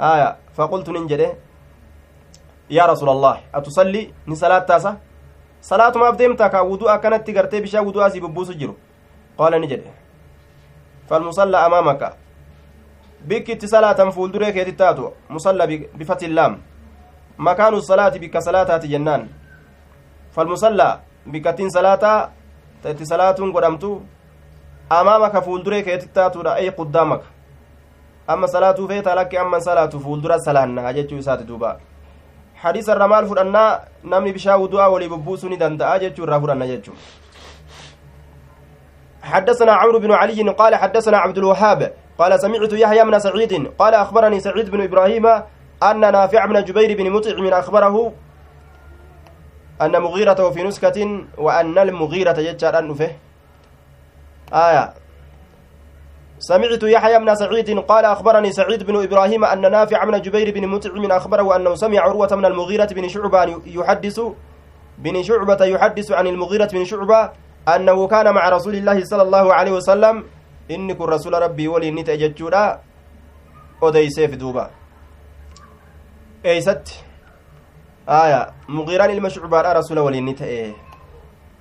[0.00, 1.36] آية فقلت ننجد
[2.70, 4.96] يا رسول الله أتصلي نسالات تاسة
[5.60, 8.76] salaatumaaf deemtaa kaa wuduu akkanatti gartee bishaan wuduu asii bubbuusu jiru?
[9.38, 9.90] Qaala ni jedhe.
[11.08, 12.14] Falmusalla amaamaka.
[13.26, 16.56] Bikki itti salaatan fuulduree keetti taatu musalla bifatillaam
[17.36, 19.28] makaanu salaati bikka salaataati jennaan
[20.30, 21.00] falmusalla
[21.30, 22.30] bikkattiin salaataa
[22.90, 24.02] itti salaatuun godhamtu
[24.90, 27.26] amaamaka fuulduree keetti taatudha ay quddaamaka
[28.26, 31.76] amma salaatuu feetaa lakki amman salaatu fuuldura salaannaa jechuu isaati duubaa
[32.62, 36.96] hadiisa irra maal fudhannaa namni bishaan wudu'aa walii bubbuusuu ni danda'a jechuu irraa fudhanna jechuu
[39.22, 44.40] حدثنا عمرو بن علي قال حدثنا عبد الوهاب قال سمعت يحيى بن سعيد قال أخبرني
[44.40, 45.26] سعيد بن إبراهيم
[45.82, 48.12] أن نافع بن جبير بن مطعم أخبره
[49.82, 53.10] أن مغيرة في نسكة وأن المغيرة يجعل أنفه
[54.52, 54.94] آية.
[56.38, 61.12] سمعت يحيى بن سعيد قال أخبرني سعيد بن إبراهيم أن نافع بن جبير بن مطعم
[61.12, 64.20] أخبره أنه سمع عروة من المغيرة بن شعبة يحدث
[64.98, 67.30] بن شعبة يحدث عن المغيرة بن شعبة
[67.68, 70.24] أنه كان مع رسول الله صلى الله عليه وسلم
[70.68, 72.80] inni kun rasula rabbii waliin ni ta'e jechuudha
[73.80, 74.70] odeyseef duuba
[76.44, 77.04] eeysatti
[78.06, 80.74] aya mugiiraan ilma shucbaadha rasula waliin ni ta'e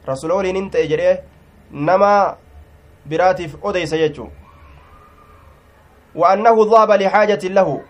[0.08, 1.16] rasula waliin hin ta'e jedhee
[1.72, 2.12] nama
[3.06, 4.30] biraatiif odeysa jechuu
[6.18, 7.82] وأنه ذهب لحاجة له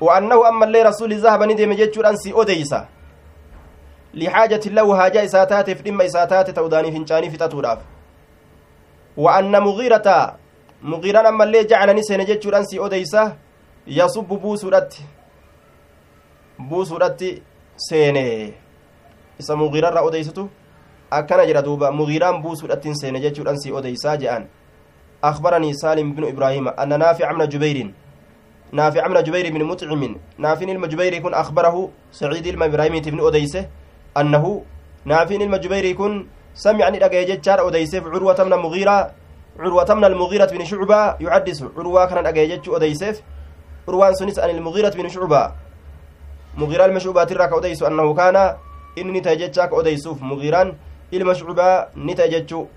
[0.00, 2.88] وأنه أما اللي رسول ذهب ندم جتشور أنسي أديسا
[4.14, 7.78] لحاجة له حاجة إساتات في دم إساتات توداني فنشاني في تتوراف
[9.16, 10.36] وأن مغيرة
[10.82, 13.36] مغيرة أما اللي جعلني سنة جتشور أنسي أديسا
[13.86, 14.92] يصب بوسورت
[16.58, 17.20] بوسورت
[17.76, 18.52] سينه
[19.40, 20.48] isa mugiirarra odeysatu
[21.10, 24.46] akkana jedha duuba mugiiraan buusuudhattiin seene jechuudhan si odeysaa je'an
[25.22, 27.94] أخبرني سالم بن إبراهيم أن نافع بن جبير
[28.72, 31.76] نافع بن جبير بن مطعم نافع المجبير يكون أخبره
[32.12, 33.68] سعيد المبراهيم بن أديسه
[34.18, 34.44] أنه
[35.04, 39.10] نافع المجبير يكون سمع أن إلقى جتشار أديسه عروة من المغيرة.
[39.58, 43.22] عروة من المغيرة بن شعبة يحدث عروة كان إلقى جتش أديسه
[43.88, 45.52] عروة سنس عن المغيرة بن شعبة.
[46.56, 48.56] مغيرة المشعوبة ترك أديس أنه كان.
[50.20, 50.74] mugiiraan
[51.10, 52.68] ilma shucbaa ni ta'e jechuu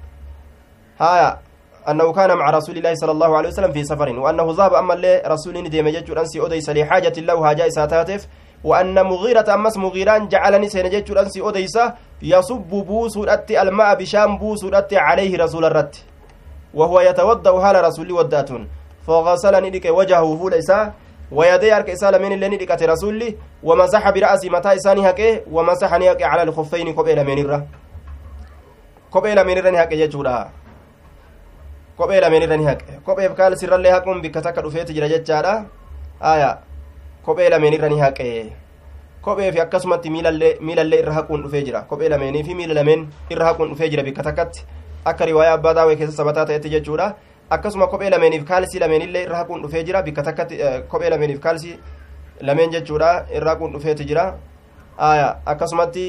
[0.99, 1.37] haya
[1.85, 4.09] أنه كان مع رسول الله صلى الله عليه وسلم في سفر.
[4.19, 8.27] وأنه ذهب أما اللي رسول ديم يجور أنسي أديس لحاجة له هاجا إساتاتف
[8.69, 11.77] وأن مغيرة أمس مغيران جعلني سينجور أنسي أديس
[12.21, 15.95] يصب بوس الأتي الماء بشام بوس الأتي عليه رسول الرت
[16.73, 18.49] وهو يتوضأ هال رسول ودات
[19.07, 20.93] فغسلني لك وجهه فول إساء
[21.31, 23.29] ويدي أرك إساء لمن اللي ندكت رسولي
[23.63, 27.65] ومسح برأسي متى إساني هكي ومسحني هكي على الخفين قبيل من الره
[29.11, 30.09] قبيل من الره هكي
[31.97, 35.53] kophee lameen irra ni haqe kopheef kaal sirrallee haquun bikka takka dhufeeti jira jechaadha
[36.19, 36.49] aya
[37.25, 38.25] kophee lameen irra ni haqe
[39.21, 43.89] kopheefi akkasumatti miilallee irra haquun dhufee jira kophee lameenii fi miila lameen irra haquun dhufee
[43.89, 44.65] jira bikka takkatti
[45.05, 47.07] akka riwaayaa abbaa daawee keessa sabataa ta'etti jechuudha
[47.49, 50.59] akkasuma kophee lameeniif kaalsii lameenillee irra haquun dhufee jira bikka takkatti
[50.93, 51.75] kophee lameeniif kaalsii
[52.41, 54.25] lameen jechuudha irra haquun dhufeeti jira
[55.45, 56.05] akkasumatti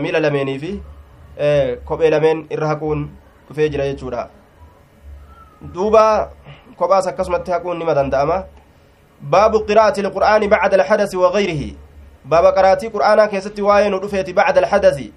[0.00, 0.72] miila lameenii fi
[1.84, 3.08] kophee lameen irra haquun
[3.48, 4.28] dhufee jira jechuudha
[5.74, 6.30] duuba
[6.76, 8.44] kophaas akkasumatti haquun nima danda'ama
[9.20, 11.76] baabu qiraa'ati ilqur'aani bacda alxadasi wagayrihi
[12.24, 15.12] baaba qaraatii qur'aanaa keessatti waa'ee nu dhufeeti bacda alxadasi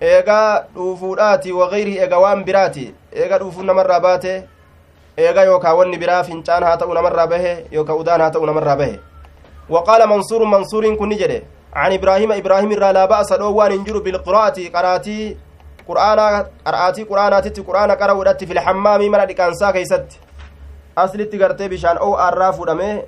[0.00, 4.32] eegaa dhuufuudhaati wagayrihi eega waan biraati eega dhuufuun namarraa baate
[5.16, 8.98] eega yookaa wanni biraa fincaan haa ta'u namarraa bahe yookaa udaan haa ta'u namarraa bahe
[9.68, 11.42] وقال منصور منصور كن جده
[11.74, 15.36] عن إبراهيم إبراهيم را لا بأس دوان انجر بالقراءة قراتي
[15.88, 20.16] qur'aanaa qara'aatii qur'aanaatitti qur'aana qara'uudhatti fil hammaamii mana dhiqaansaa keeysatti
[20.96, 23.04] aslitti gartee bishaan oo'aarraa fudhamee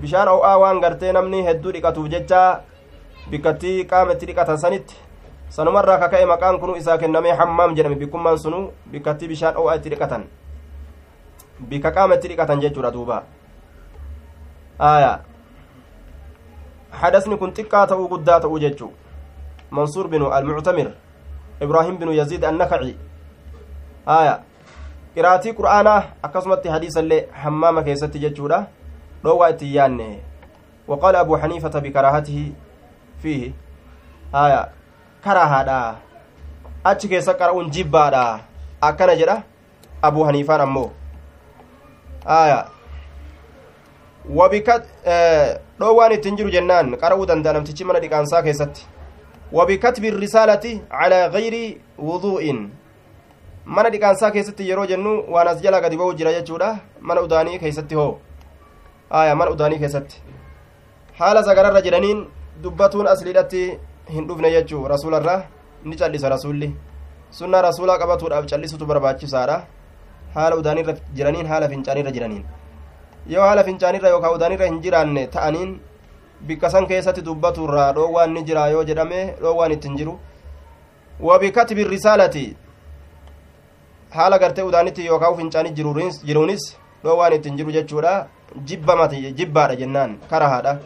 [0.00, 2.60] bishaan oo'aa waan gartee namni hedduu dhiqatuuf jecha
[3.30, 4.96] bikkattii qaama itti dhiqatan sanitti
[5.48, 10.28] sanumarraa kaka'e maqaan kunu isaa kennamee hammaam jedhame bikkummaan sunu bikkattii bishaan oo'aa itti dhiqatan
[11.70, 13.22] bikka qaama dhiqatan jechuudha duuba
[14.78, 15.20] aya
[16.90, 18.92] hadasni kun xiqqaa ta'uu guddaa ta'uu jechuu
[19.72, 20.88] منصور بن المعتمر
[21.62, 22.94] إبراهيم بن يزيد النخعي
[24.08, 24.34] آية
[25.16, 25.94] قرآنا
[26.24, 28.68] أكسمت حديثا لي حمامة كيست ججودة
[29.24, 30.18] روى اتيان
[30.88, 32.52] وقال أبو حنيفة بكراهته
[33.22, 33.52] فيه
[34.34, 34.68] آية
[35.24, 35.96] كراهة دا
[36.86, 38.40] أتش كيسا قرأون جبا دا
[38.82, 39.42] أكنا جدا
[40.04, 40.90] أبو حنيفة أمو
[42.26, 42.64] آية
[44.30, 48.82] وبكت آه روان التنجر جنان قرأوا دندان امتشي من الإقانسا كيستي
[49.52, 52.68] وبكتب الرسالة على غير وضوء
[53.74, 56.68] mana dhiqaansaa keessatti yeroo jennu waan as jala gadi ba'u jira jechuudha
[57.00, 58.10] mana udaanii keessatti hoo
[59.20, 60.20] aya mana udaanii keessatti
[61.20, 62.20] haala sagararra jedhaniin
[62.62, 63.62] dubbatuun asliidhatti
[64.16, 65.34] hin dhufne jechuu rasuularra
[65.84, 66.68] ni callisa rasuulli
[67.38, 69.56] sunnaa rasuulaa qabatuudhaaf callisutu barbaachisaadha
[70.36, 72.44] haala udaaniirra jiraniin haala fincaanirra jiraniin
[73.34, 75.72] yoo haala fincaanirra yookaan udaanirra hin jiraanne ta'aniin
[76.50, 80.14] bikka san keessatti dubbaturraa dhoowwaan ni jira yoo jedhame dhoowwaan ittiin jiru
[81.30, 82.44] wabikatbi risaalati
[84.10, 85.72] haala gartee udaanitti yookaan fincaanii
[86.26, 88.26] jiruunis dhoowwaan ittiin jiru jechuudha
[88.64, 90.78] jibbamati jibbaadha jennaan karahaadha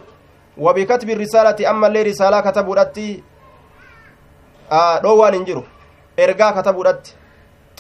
[0.57, 3.25] wabikatbi risaalati ammallee risaalaa katabuudhatti
[5.03, 5.65] dhoowwaan hin jiru
[6.17, 7.15] ergaa katabuudhatti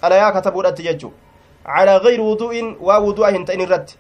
[0.01, 1.13] xalayaa katabuudhatti jechuu
[1.65, 3.99] calaa gayri wudu'in waa wudu'a hin ta'in irratti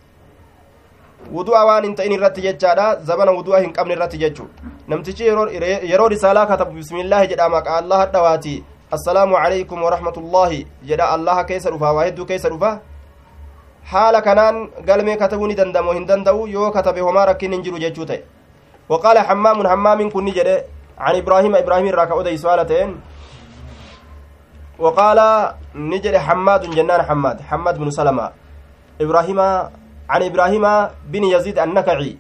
[1.32, 4.48] wudu'a waan hin ta'in irratti jechaadha zabana wudu'a hin qabne irratti jechuu
[4.88, 8.54] namtichi yeroo risaalaa katabu bismillaahi jedha maqaa allaha dhawaati
[8.90, 12.80] assalaamu calaykum warahmatullaahi jedha allaha keessa dhufa waa hedduu keessa dhufa
[13.92, 18.04] haala kanaan galmee katabuu ni danda'u hin danda'u yoo katabe homaa rakkin hin jiru jechuu
[18.12, 18.22] ta'e
[18.90, 20.64] وقال حمام حمام كن جده
[20.98, 22.98] عن إبراهيم إبراهيم راك اودي سؤال تين
[24.78, 25.18] وقال
[25.74, 28.26] نجد حماد جنان حماد حماد بن سلمة
[29.00, 29.40] إبراهيم
[30.10, 30.64] عن إبراهيم
[31.06, 32.16] بن يزيد النكعي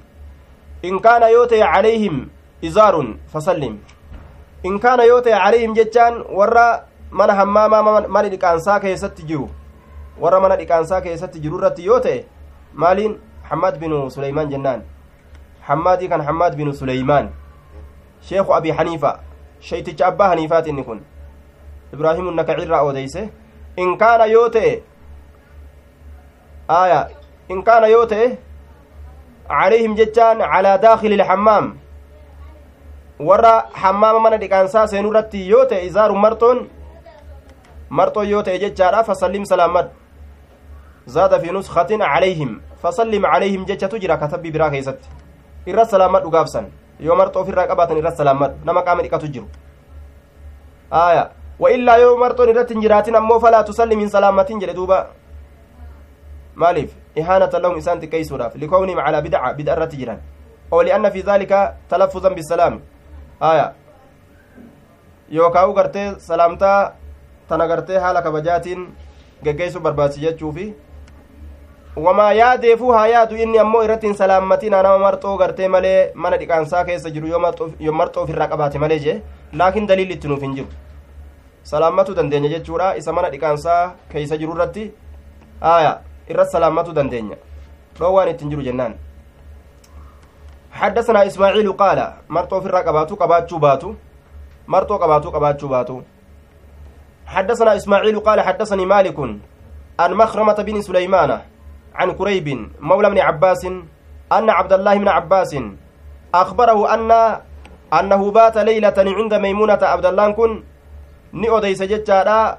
[0.84, 1.58] إن كان يوتي
[4.66, 6.80] عليهم إزار فسلم إن كان يوتي عليهم جتان ورا
[7.12, 9.48] من هماما من دقانسا كيست جرو
[10.20, 12.24] ورا من دقانسا كيست جرو رت يوتي
[12.74, 14.82] مالين حماد بن سليمان جنان
[15.62, 17.30] حمادي كان حماد بن سليمان
[18.22, 19.20] شيخ أبي حنيفة
[19.60, 21.00] شيتش أبا حنيفات إن كن
[21.94, 23.28] إبراهيم النكعي الرأى وديسه
[23.78, 24.82] إن كان يوتي
[26.70, 27.08] آية
[27.50, 28.36] إن كان يوتي
[29.50, 31.76] عليهم جتان على داخل الحمام
[33.28, 36.58] warra hammaama mana dhiqaansaa seenuu irratti yoo ta'e izaaru marxoon
[37.98, 39.90] marxoo yoo ta'e jechaadha fasallim salaammad
[41.16, 45.08] zaada fi nuskatin calayhim fasallim calayhim jechatu jira katabbii biraa keessatti
[45.72, 46.70] irra salaammad dhugaafsan
[47.08, 49.48] yoo marxoo ofirraa qabaatan irra salaammad nama qaama dhiqatu jiru
[50.90, 51.24] aya
[51.64, 55.00] wa illaa yoo marxoon irratti hin jiraatin ammoo falaa tusallim hin salaammatin jedhe duuba
[56.54, 56.94] maaliif
[57.24, 60.18] ihaanata lahum isaan xiqqeeysuudhaaf likownihim calaa bidca bid'a irratti jiran
[60.72, 61.60] oo lianna fi daalika
[61.92, 62.80] talaffuzan bisalaami
[63.40, 63.72] aya.
[65.32, 66.92] Yookaa u gartee salaamtaa
[67.48, 68.86] tana gartee haala kabajaatiin
[69.44, 70.74] geggeessu barbaachisi jechuufi
[71.96, 76.84] wamaa yaadeefuu haa yaadu inni ammoo irratti hin salaammatinaa nama marxoo gartee malee mana dhiqaansaa
[76.84, 79.22] keessa jiru yoo marxoo ofirraa qabaate malee jee
[79.52, 80.68] laakiin daliilli itti nuuf hin jiru.
[81.62, 82.94] Salaammatuu dandeenya jechuudha.
[82.96, 84.92] Isa mana dhiqaansaa keeysa jiru irratti
[85.60, 87.36] aya irratti salaammatuu dandeenya.
[87.98, 88.94] Dhoowwaan ittiin jiru jennaan
[90.72, 93.94] حدثنا إسماعيل قال مرتو في الرقبات قباتشو باتو.
[94.68, 96.00] مرتو قباتو قباتشو باتو.
[97.26, 99.18] حدثنا إسماعيل قال حدثني مالك
[100.00, 101.40] عن مخرمة بن سليمان
[101.94, 102.46] عن كريب
[102.80, 103.62] مولى بن عباس
[104.32, 105.56] أن عبد الله بن عباس
[106.34, 107.10] أخبره أن
[108.00, 110.62] أنه بات ليلة عند ميمونة عبد الله كن.
[111.32, 112.58] ni odeyse jechaadha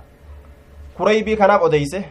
[0.97, 2.05] kureybii kanaaf odeyse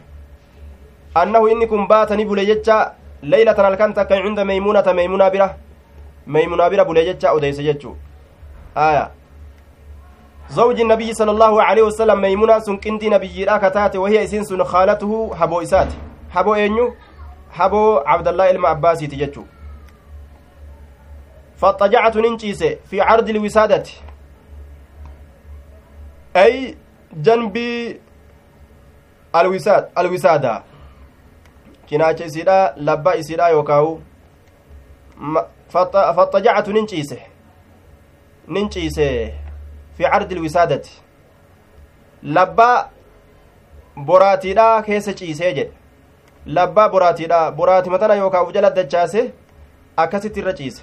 [1.15, 2.93] annahu inni kun baata ni bule jecha
[3.23, 4.21] leylatan halkan takka
[6.71, 7.97] bira bule jecha odeyse jechuu
[8.75, 9.11] aya
[10.51, 15.35] زوج النبي صلى الله عليه وسلم ميمونة سن كنتي نبي كتات وهي إسين سن خالته
[15.35, 15.89] حبو إسات
[16.31, 16.95] حبو إنيو
[17.51, 19.43] حبو عبد الله إلما عباسي تجتشو.
[21.57, 23.87] فاضطجعت ننشيس في عرض الوسادة.
[26.37, 26.77] أي
[27.13, 27.57] جنب
[29.37, 30.63] الوساد الوسادة.
[31.91, 34.01] كناچ إسيدا لبا إسيدا يوكاو.
[35.73, 37.19] faxajacatu nin ciise
[38.49, 39.35] nin ciise
[39.97, 40.91] fi cardi ilwisaadati
[42.23, 42.89] labbaa
[44.11, 45.73] boraatiidha keessa ciisee jedhe
[46.47, 49.33] labbaa boraatiidha boraati matana yookaa uf jala dachaase
[49.97, 50.83] akkasitti irra ciise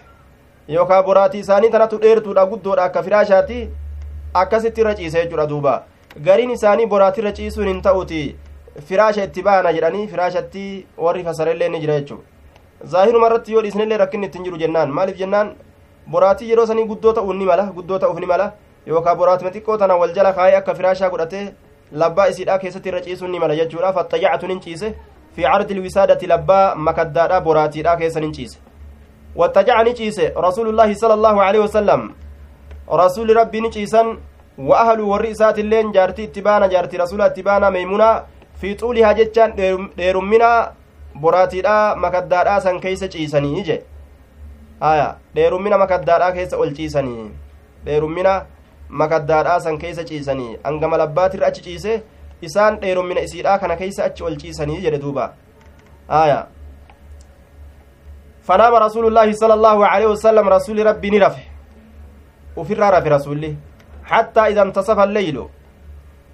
[0.76, 3.60] yookaa boraatii isaanii tanatu dheertuudha guddoodha akka firaashaatti
[4.34, 5.76] akkasitti irra ciise jechuudha duuba
[6.30, 8.24] gariin isaanii boraatii irra ciisuun hin ta'uti
[8.88, 10.66] firaasha itti baana jedhanii firaashatti
[11.06, 12.37] warri fasarellee ni jira jechuudha
[12.86, 15.56] zaahiruma irratti yoo dhiisnillee rakkinni ittiin jiru jennaan maaliif jennaan
[16.12, 18.52] boraatii yeroo sanii guddoo ta'uun ni mala guddoo ta'uuf ni mala
[18.88, 21.54] yookaa boraatima xiqqoo tana wal jala kaayee akka firaashaa godhatee
[21.92, 24.94] labbaa isiidhaa keessatti irra ciisuun ni mala jechuudha faxayyacatu nin ciise
[25.36, 28.60] fi cardi ilwisaadati labbaa makaddaadha boraatiidha keessa nin ciise
[29.36, 32.10] wattajaca ni ciise rasuulullaahi sala allaahu aleyhi
[33.04, 34.18] rasuuli rabbii ni ciisan
[34.58, 38.24] wa ahluu warri isaatilleen jaartii itti baana jaartii rasuula itti baana meeymunaa
[38.62, 39.54] fi xuulihaa jechaan
[39.98, 40.72] dheerumminaa
[41.22, 43.78] boraatiidha makaddaadhaa san keeysa ciisanii je
[44.80, 47.26] haya dheerummina makaddaadhaa keessa ol ciisanii
[47.86, 48.36] dheerummina
[48.89, 52.03] makaddaadhaa san keeysa ciisanii hangama labbaatirra achi ciise
[52.41, 55.34] isaan dheerummina isiidhaa kana keeysa achi ol ciisanii jedhe duuba
[56.22, 56.39] aya
[58.47, 61.43] fanaama rasuulullaahi sala allaahu aleyhi wasalam rasuli rabbii ni rafe
[62.55, 63.57] ufirraa rafe rasulli
[64.11, 65.49] hattaa ida intasafa alleylu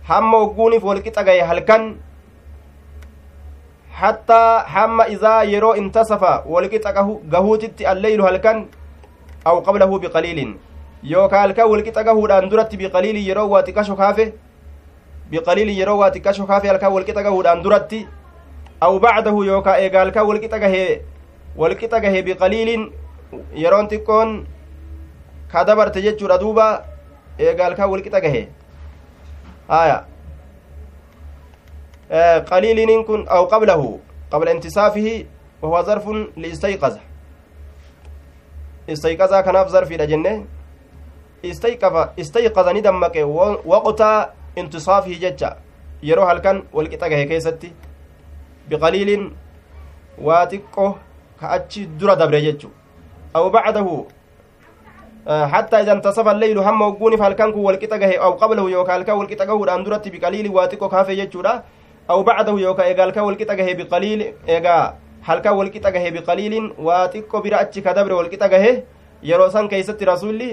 [0.09, 1.95] hamma ogguuniif wolqixa gaye halkan
[4.01, 6.93] hattaa hamma izaa yeroo intasafa wolqixa
[7.33, 8.65] gahuutitti alleylu halkan
[9.45, 10.55] aw qablahu biqaliilin
[11.11, 14.25] yookaa halkan wolqixa gahuudhaan duratti biqaliilin yeroo waa xiqqasho kaafe
[15.31, 17.99] biqaliilin yeroo waa xiqqasho kaafe halkan wolqixa gahuudhaan duratti
[18.87, 21.01] aw bacdahu yookaa eega halkan wolqixa gahee
[21.57, 22.89] wolqixa gahee biqaliilin
[23.65, 24.33] yeroon xiqqoon
[25.51, 26.67] ka dabarte jechuudha duuba
[27.39, 28.47] eega halkan wolqixa gahee
[29.81, 29.97] aya
[32.51, 33.99] قليل كن أو قبله
[34.31, 35.25] قبل انتصافه
[35.61, 36.05] وهو ظرف
[36.37, 36.97] لاستيقظ
[38.89, 40.45] استيقظ كناف ظرف إلى جنة.
[41.45, 43.15] استيقظ استيقظ ندمك
[43.65, 44.01] وقت
[44.57, 45.57] انتصافه ججا.
[46.03, 47.71] يروح الكن والقطة كيستي.
[48.69, 49.31] بقليل
[50.21, 50.95] واتقه
[51.41, 52.69] كأتش درة دبر ججو.
[53.35, 54.05] أو بعده
[55.27, 59.83] حتى إذا انتصف الليل هم وقوني فالكان كو والكتا أو قبله يوكا الكا والكتا قهود
[59.83, 61.63] درت بقليل واتكو كافي يجورا
[62.09, 67.57] أو بعده يوكا إيقا الكا والكتا بقليل إيقا halkan walqixa gahe biqaliilin waa xiqqo bira
[67.63, 68.83] achi ka dabre walqixa gahe
[69.23, 70.49] yeroo san keeysatti rasulli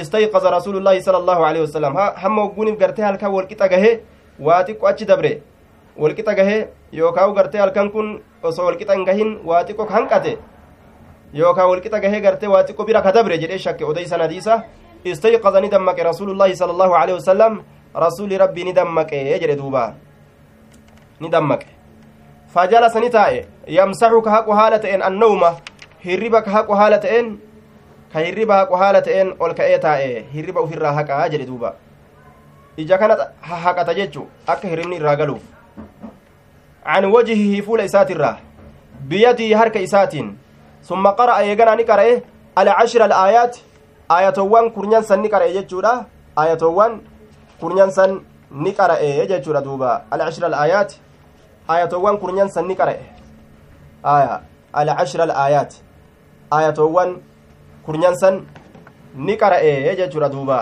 [0.00, 3.90] istayqaza rasuulullaahi sala allaahu alehi wasalam hamma ogguunif gartee halkan walqixa gahe
[4.48, 5.32] waa xiqqo achi dabre
[5.96, 10.36] walqixa gahe yookaa gartee halkan kun osoo walqixa hin gahin waa xiqqo hanqate
[11.32, 14.60] yookaa walqixa gahee gartee waa xiqqo bira ka dabre jedhee shakke odeysan hadiisa
[15.04, 17.60] istayqaza ni dammaqe rasuulullaahi sala allaahu alehi wasalam
[18.04, 19.94] rasuli rabbii ni dammaqe jedhe duuba
[21.20, 21.80] ni dammaqe.
[22.54, 25.42] فجلس نتائه يمسح كهق حالة إن النوم
[26.06, 27.38] هربا كهق حالة إن
[28.14, 31.74] كهربا حق حالة إن أول كأيتائه هربا وفر حق أجل دوبا
[32.78, 35.42] إجا كانت حق تججو أك هرمني راقلوف
[36.86, 38.36] عن وجهه فول إسات الراه
[39.00, 40.14] بيده هرك إسات
[40.82, 42.22] ثم قرأ يغنى نكره
[42.58, 43.56] العشر الآيات
[44.10, 46.04] آياتوان كرنيان سن نكره يججودا
[46.38, 47.00] آياتوان
[47.60, 50.92] كرنيان سن نكره يججودا دوبا العشر الآيات
[51.72, 53.04] ayatowwan kurnyan san ni qara'e
[54.14, 54.40] aya
[54.72, 55.72] alcashra alaayaat
[56.58, 57.10] ayatowwan
[57.86, 58.34] kurnyan san
[59.14, 60.58] ni qara'e jechuudha duuba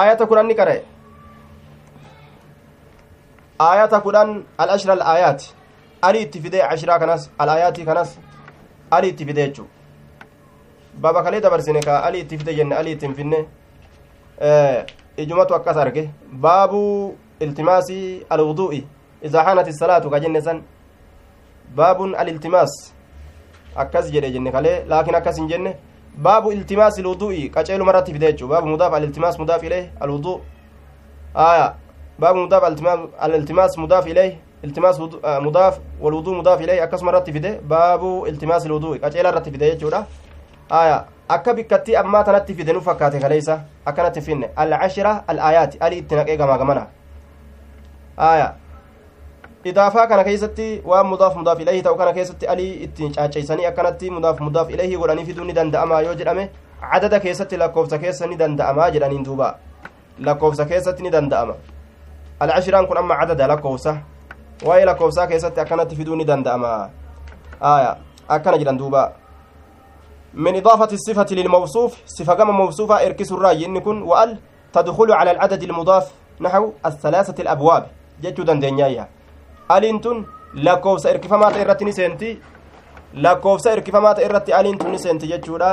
[0.00, 0.80] ayata kudhan ni qara'e
[3.58, 5.40] ayata kudhan alashra alaayaat
[6.02, 8.18] ali itti fide ashraa kanas alaayaati kanas
[8.90, 9.64] ali itti fide jechu
[11.00, 13.38] baba kalee dabarsine ka ali itti fide jenne ali ittiin finne
[15.16, 16.10] ijumatu akkas arge
[16.46, 17.92] baabuu التماس
[18.32, 18.84] الوضوء.
[19.24, 20.62] إذا حانت الصلاة كجنة
[21.76, 22.92] باب الالتماس.
[23.76, 25.74] أكس جري جنة لكن أكس جنة.
[26.18, 27.46] باب التماس الوضوء.
[27.54, 30.40] كأجل مرة تفيدتشو باب مضاف الالتماس مضاف إليه الوضوء.
[31.36, 31.74] آية.
[32.18, 32.64] باب مضاف
[33.24, 34.38] الالتماس مضاف إليه.
[34.64, 36.84] التماس مضاف والوضوء مضاف إليه.
[36.84, 38.96] أكس مرة تفيده باب التماس الوضوء.
[38.96, 39.90] كأجل مرة تفيدتشو
[40.72, 41.04] آية.
[41.28, 46.36] akka bikkattii ammaa tanatti fide nu fakkaate kaleeysa akkanatti finne alcashira alaayaati ali itti naqee
[46.36, 46.86] gamaa
[48.16, 48.54] aya
[49.64, 54.40] idaafaa kana keessatti waan mudaaf mudaaf ilayhi ta'u kana keessatti alii ittiin caaceysanii akkanatti mudaaf
[54.40, 56.50] mudaaf ilayhi godhanii fiduu ni danda'amaa yoo jedhame
[56.80, 59.54] cadada keessatti lakkoofsa keessa ni danda'amaa jedhaniin duuba
[60.20, 61.54] lakkoofsa keessatti ni danda'ama
[62.40, 63.96] alcashiraan kun amma cadada lakkoofsa
[64.66, 66.72] waa'ee lakkoofsaa keessatti akkanatti fiduu ni danda'ama
[67.60, 67.96] aya
[68.28, 69.12] akkana jedhan duuba
[70.34, 74.38] من إضافة الصفة للموصوف صفة كما موصوفة إركس الرأي إن كن وأل
[74.72, 77.86] تدخل على العدد المضاف نحو الثلاثة الأبواب
[78.26, 79.06] jechuu dandeenyaayya
[79.76, 80.24] aliin tun
[80.68, 82.30] lakkoofsa irkifamaa ta'e irratti ni seenti
[83.26, 85.72] lakkoofsa irkifamaa ta'e irratti aliin tun ni seenti jechuudha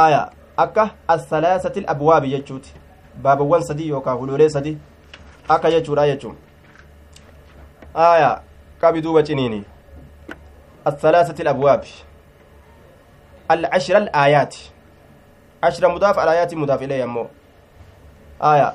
[0.00, 0.22] aya
[0.56, 2.74] akka assalaasati abwaabi jechuuti
[3.22, 4.76] baabawwan sadii yookaan huloolee sadii
[5.48, 6.36] akka jechuudha jechuun
[7.94, 8.40] aya
[8.80, 9.64] qabi duuba ciniini
[10.84, 11.88] assalaasati abwaabi
[13.50, 14.54] العشر الآيات
[15.64, 17.26] عشر مضاف الآيات مضاف إليه أمو
[18.42, 18.74] آية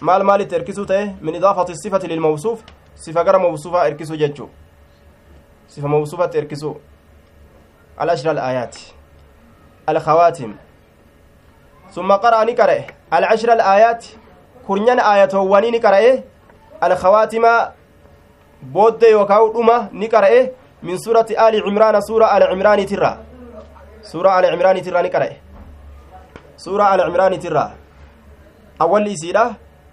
[0.00, 1.14] maal maalitti erkisuu ta'e?
[1.20, 2.60] Min idaafati sifati lilmawsuuf
[2.94, 4.48] sifa gara mawsuufaa erkisuu jechuu.
[5.66, 6.76] Sifa mawsuufatti erkisuu.
[11.94, 12.78] ثم قرأ نقرأ
[13.12, 14.04] العشر الآيات
[14.68, 16.20] كرنيان آيات واني نقرأ
[16.84, 17.44] الخواتم
[18.62, 20.48] بود يوكاو أمة نقرأ
[20.82, 23.12] من سورة آل عمران سورة آل عمران ترى
[24.02, 25.28] سورة آل عمران ترى نقرأ
[26.56, 27.66] سورة آل عمران ترى
[28.80, 29.46] أول إسيرة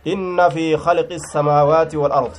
[0.07, 2.37] إن في خلق السماوات والأرض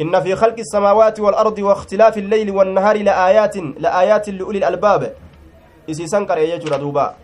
[0.00, 5.12] إن في خلق السماوات والأرض واختلاف الليل والنهار لآيات لآيات لأولي الألباب
[5.90, 7.14] إسي سنكر يجر دوبا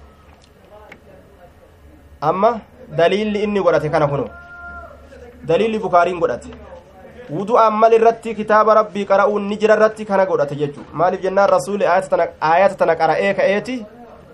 [2.24, 4.26] أما دليل إني قرأت كان كنو
[5.44, 6.44] دليل بكارين قرأت
[7.30, 11.86] wudu ammal irratti kitaaba rabbii qara'uun ni jira irratti kana godhate jechu maaliif jennaan rasuuli
[11.86, 13.76] aayata tana qara'ee ka'eeti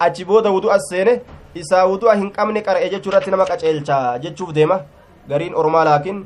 [0.01, 1.21] achi booda wudu as seene
[1.55, 4.98] isaa wudu'a hin qabne qara'e jechuu irratti
[5.29, 6.21] gariin ormaa laakiin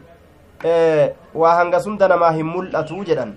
[1.34, 3.34] waa hanga sunda namaa hin mul'atu jedhan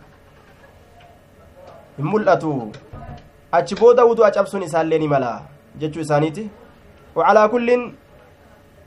[1.98, 2.54] hin mul'atu
[3.60, 5.32] achi booda wudu'a cabsuun isaallee ni mala
[5.84, 6.50] jechuu isaaniiti
[7.16, 7.86] wacalaa kulliin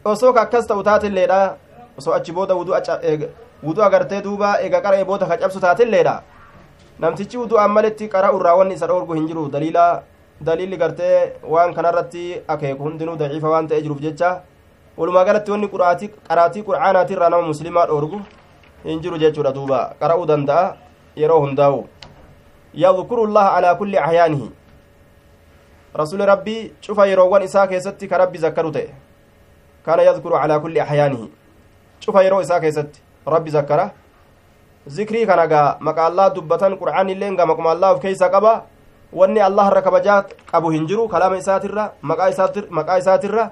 [0.04, 1.40] osoo ka akkas ta'u taatilleedha
[1.98, 2.54] osoo achi booda
[3.64, 6.14] wudu'a gartee duuba ega qara'e booda ka cabsu taatilleedha
[7.04, 9.48] namtichi wudu'aan maletti qara'u irraa wanni isa dhoorgu hin jiru
[10.46, 12.22] daliilli gartee waan kanarratti
[12.54, 14.30] akeeku hundinuu daciifa waan ta'e jiruuf jecha
[14.98, 18.20] walumaa galatti wanni qaraatii qur'aanaati irraa nama muslimaa dhoorgu
[18.84, 20.76] hin jiru jechuudha duuba qara'uu danda'a
[21.16, 21.84] yeroo hundaa'u
[22.74, 24.48] yadkuru llaha alaa kulli ahyaanihi
[25.94, 28.90] rasuli rabbii cufa yeroowwan isaa keessatti ka rabbi zakkaru ta'e
[29.86, 31.30] kana yadkuru alaa kulli ahyaanihi
[32.06, 33.90] cufa yeroo isaa keessatti rabbi zakkara
[34.86, 38.64] zikrii kana gaa maqaa allaa dubbatan qur'aan illeen gaa allaa of keeysa qaba
[39.12, 40.22] wanni allah irra kabajaa
[40.52, 43.50] qabu hin jiru kalaama isaatirra maqaa isaatirra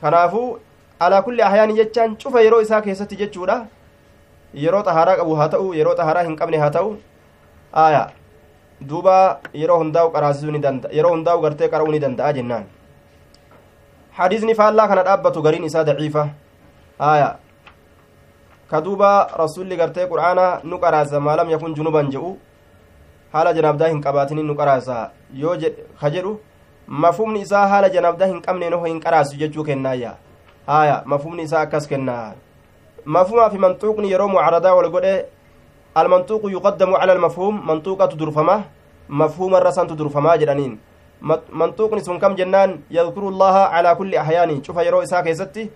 [0.00, 0.58] kanaafuu
[1.00, 3.56] alaa kulli ahyaani jechaan cufa yeroo isaa keessatti jechuudha
[4.64, 6.96] yeroo xahaaraa qabu haa ta'u yeroo xahaaraa hin qabne haa ta'u
[7.84, 8.02] aya
[8.92, 9.16] duuba
[9.62, 12.64] yeroo hundaa'u qaraasisuu ni danda'a yeroo hundaa'u gartee qara'uu ni danda'a jennaan
[14.18, 16.28] hadiisni faallaa kana dhaabbatu gariin isaa daciifa
[17.12, 17.30] aya
[18.70, 19.10] ka duuba
[19.42, 22.36] rasulli gartee qur'aana nu qaraasa maalam yakun junuban jedhu
[23.32, 25.10] haala janaabdaa hin qabaatinin nu qaraasa
[25.42, 25.56] yoo
[26.00, 26.38] ka jedhu
[26.86, 30.16] mafhumni isaa haala janaabdaa hin qabne noho hin qaraasu jechuu kennaayya
[30.66, 32.34] haya mafhumni isaa akkas kennaa
[33.04, 35.14] mafhumaa fi manxuuqni yeroo mucaradaa wal godhe
[35.94, 38.62] almanxuuqu yuqaddamu cala almafhuum manxuuqatu durfama
[39.08, 40.78] mafhuuma irra santu durfamaa jedhaniin
[41.60, 45.70] manxuuqni sun kam jennaan yadkuru llaha calaa kulli ahyaani cufa yeroo isaa keessatti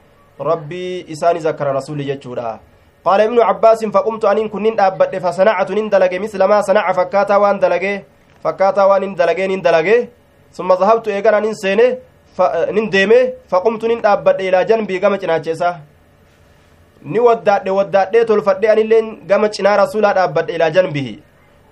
[0.50, 2.58] rabbii isaani zakkara rasuli jechuudha
[3.04, 7.60] qaala ibnu cabbaasin faqumtu aniin kunnin dhaabbadhe fasanacatu nin dalage misla maa sanaca fakkaataa waan
[7.60, 7.92] dalage
[8.42, 9.96] fakkaataa waan in dalagee nin dalage
[17.02, 21.12] ni waddaadhe waddaadhee tolfadhe anilleen gama cinaa rasulaa dhaabbadhe ilaa janbihi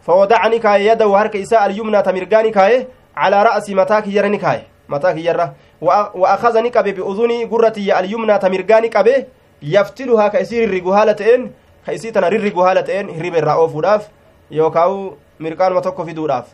[0.06, 4.62] fawadacani kaaye yadahu harka isaa alyumnaa ta mirgaani kaaye calaa ra'si mataa kiyyarra ni kaaye
[4.88, 9.26] mataa kiyyarra wa akaza ni qabe bi'udunii gurra tiyya alyumnaa ta mirgaani qabe
[9.62, 11.50] yaftiluhaa ka isii rirrigu haala ta'een
[11.86, 14.08] ka isii tana rirrigu haala ta'een hirriba irraa oofuudhaaf
[14.50, 16.46] yookaawu mirqaanuma tokko fiduudhaaf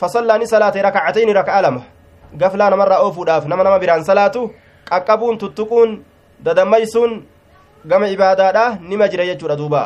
[0.00, 1.82] fasallaa ni salaate rakacatayni raka'a lama
[2.40, 4.50] gaflaa namarraa oofuudhaaf nama nama biraan salaatu
[4.90, 6.04] qaqqabuun tuttuquun
[6.44, 7.22] dadammaysuun
[7.84, 9.82] gama ibaadaadha nima jira jechuudha duuba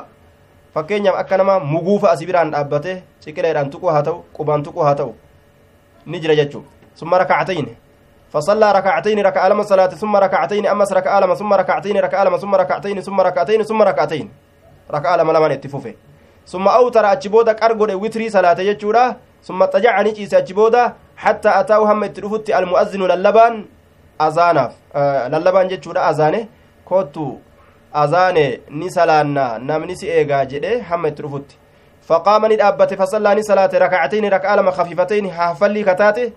[0.75, 5.15] fakkeenyaaf akka nama muguufa asi biraan dhaabbate ciqileedhaan tuquu haa ta'u qubaan tuquu haa ta'u
[6.07, 7.77] ni jira jechuu summa rakacatayni
[8.33, 12.55] فصلى ركعتين ركع لما صلاة ثم ركعتين أمس ركع لما ثم ركعتين ركع لما ثم
[12.55, 14.31] ركعتين ثم ركعتين ثم ركعتين
[14.91, 15.95] ركع لما لما اتفوفه
[16.47, 22.51] ثم أوتر أجبودا كارغود وتري صلاة يجورا ثم تجعني جيس أجبودا حتى أتاه هم اترفت
[22.51, 23.55] المؤذن للبان
[24.21, 26.47] أذانف آه للبان جتشورا أذانه
[26.89, 27.29] كوتو
[27.97, 31.49] أذانه نسلانا نمني سيئغا جده هم اترفت
[32.09, 36.33] فقام ندابت فصلى نسلاة ركعتين ركع لما خفيفتين حفلي كتاته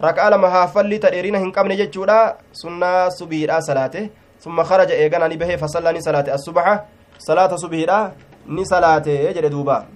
[0.00, 4.10] rak'aa lama haaffalli ta dheerina hin qabne jechuudha sunnaa subiidha salaate
[4.44, 6.84] summa kharaja eegana ni bahee fasallaa ni salaate assubaxa
[7.28, 8.12] salaata subiidha
[8.46, 9.86] ni salaate jedhe duuba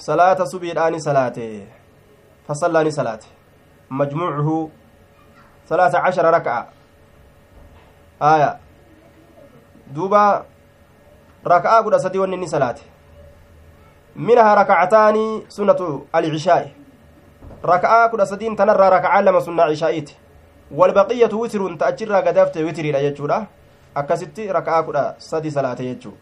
[0.00, 1.66] salaata subiidha ni salaate
[2.48, 3.26] fasallaa ni salaate
[3.90, 4.70] majmuucuhu
[5.68, 6.66] salaata cashara rak'a
[8.20, 8.58] aya
[9.92, 10.44] duuba
[11.44, 12.82] rak'aa kudha sadi wanni ni salaate
[14.16, 16.72] minaha rakacataani sunnatu alcishaa'i
[17.72, 20.16] raka'aa kudha sadiin tanarraa raka'aa lama sunnaa cishaa'iiti
[20.80, 23.46] walbaqiyatu witirun ta achirraa gadaafte witiriidha jechuudha
[23.94, 26.16] akkasitti raka'aa kudha sadi salaate jechuu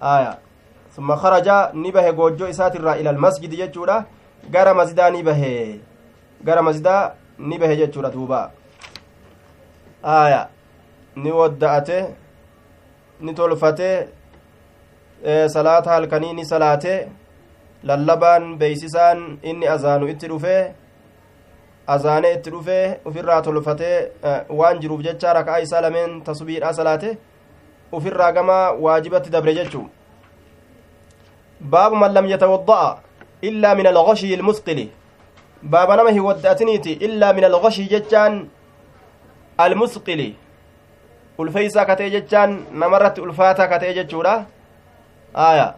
[0.00, 0.36] aya
[0.94, 4.04] summa kharaja ni bahe goojjoo isaatirraa ila almasjidi jechuudha
[4.50, 5.80] gara masjidaa ni bahe
[6.44, 8.50] gara masjidaa ni bahe jechuudha duuba
[10.02, 10.48] aya
[11.16, 11.98] ni wadda'ate
[13.20, 13.34] ni
[17.88, 20.62] lallabaan beeysisaan inni azaanu itti dhufee
[21.94, 23.96] azaane itti dhufee ufirraa tolfatee
[24.60, 27.10] waan jiruuf jecha rakaa isaa lameen tasbiidhaa salaate
[27.98, 29.84] ufirraa gama waajibatti dabre jechuu
[31.60, 32.98] man lam yatawadda'a
[33.42, 34.90] illaa min alghashyi ilmusqili
[35.62, 38.48] baaba nama hin wadda'atiniiti illaa min alghashyi jechaan
[39.58, 40.36] almusqili
[41.38, 44.34] ulfeeysaa katee jechaan namarratti ulfaataa katee jechuudha
[45.46, 45.72] aayaa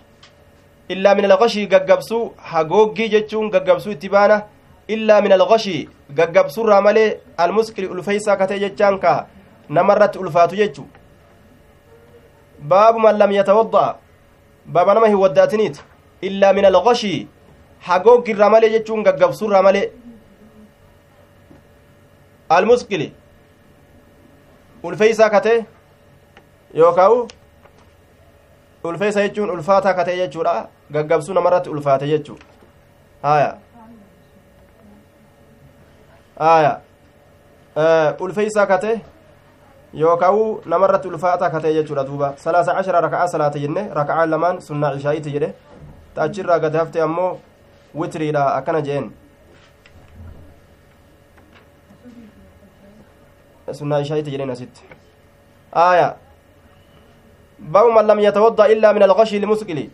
[0.89, 4.43] illaa min alghashii gaggabsuu hagooggii jechuun gaggabsuu itti baana
[4.89, 7.09] illaa min alghashii gaggabsuurraa malee
[7.45, 9.15] almusqili ulfeeysaa katee jechaan ka
[9.69, 10.85] namarratti ulfaatu jechu
[12.73, 14.06] baabu man lam yatawadda'a
[14.73, 15.81] baaba nama hin wadda'atiniit
[16.29, 17.29] illaa min alghashii
[17.89, 19.87] hagooggiirraa malee jechuun gaggabsuurraa malee
[22.59, 23.13] almusqili
[24.83, 25.59] ulfeeysaa katee
[26.81, 27.29] yookaa'u
[28.85, 32.39] ulfeessa jechuun ulfaataa katee jechuudha gaggabsuu namarratti ulfaate jechuu
[33.23, 33.57] haya
[36.39, 36.81] haya
[38.21, 39.01] ulfeeysaa kate
[40.03, 40.43] yookaa'u
[40.73, 45.55] namarratti ulfaataa katee jechuudha duuba salaasa cashara raka'aa salaate jenne raka'aan lamaan sunnaa cishaa'iiti jedhe
[46.19, 47.31] taachirraa gad hafte ammoo
[48.03, 49.11] witriidha akkana jeen
[53.81, 54.83] sunnaa cishaa'iiti jedhen asitti
[57.59, 59.89] باب من لم يتوضا الا من الغشي المسكل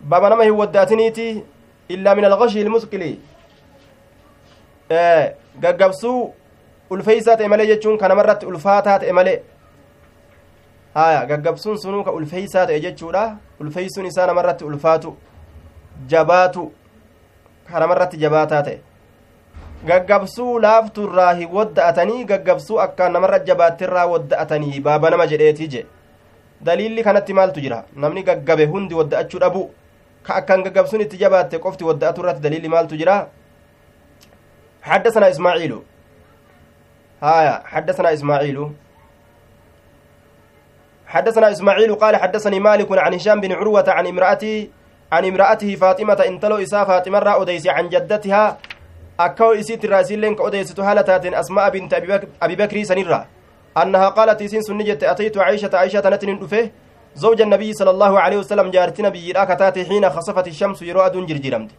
[0.00, 1.44] باب نما هي وداتنيتي
[1.90, 3.14] الا من الغشي المسكل
[4.92, 6.30] آه غغبسو
[6.90, 9.38] ulfeeysaa ta'e malee jechuun kana marratti ulfaataa ta'e malee
[10.94, 13.24] haya gaggabsuun sunuu ka ulfeeysaa ta'e jechuudha
[13.60, 15.16] ulfeeysuun isaa namarratti ulfaatu
[16.14, 16.64] jabaatu
[17.72, 18.78] kanamarratti jabaataa ta'e
[19.90, 25.86] gaggabsuu laafturraa hi wadda'atanii gaggabsuu akkaan namarra jabaattirraa wadda'atanii baaba nama jedheetii je
[26.68, 29.62] daliilli kanatti maaltu jira namni gaggabe hundi wadda'achuu dhabu
[30.26, 33.20] ka akkaan gaggabsuun itti jabaatte qofti wadda'atu irratti daliilli maaltu jira
[34.82, 35.72] حدثنا إسماعيل
[37.22, 38.72] هايا حدثنا إسماعيل.
[41.06, 44.68] حدثنا إسماعيل قال حدثني مالك عن هشام بن عروة عن امرأته
[45.12, 48.58] عن امرأته فاطمة انتلو إساء فاطمة را أديس عن جدتها.
[49.20, 51.94] أكو إسيت الراسلين كأديس هالتات أسماء بنت
[52.42, 53.26] أبي بكر سنرة
[53.76, 56.70] أنها قالت إسين سنجت أتيت عائشة عائشة نتن أفه
[57.14, 61.70] زوج النبي صلى الله عليه وسلم جارتنا بيراكتات حين خصفت الشمس يرو أدون جرجرمت.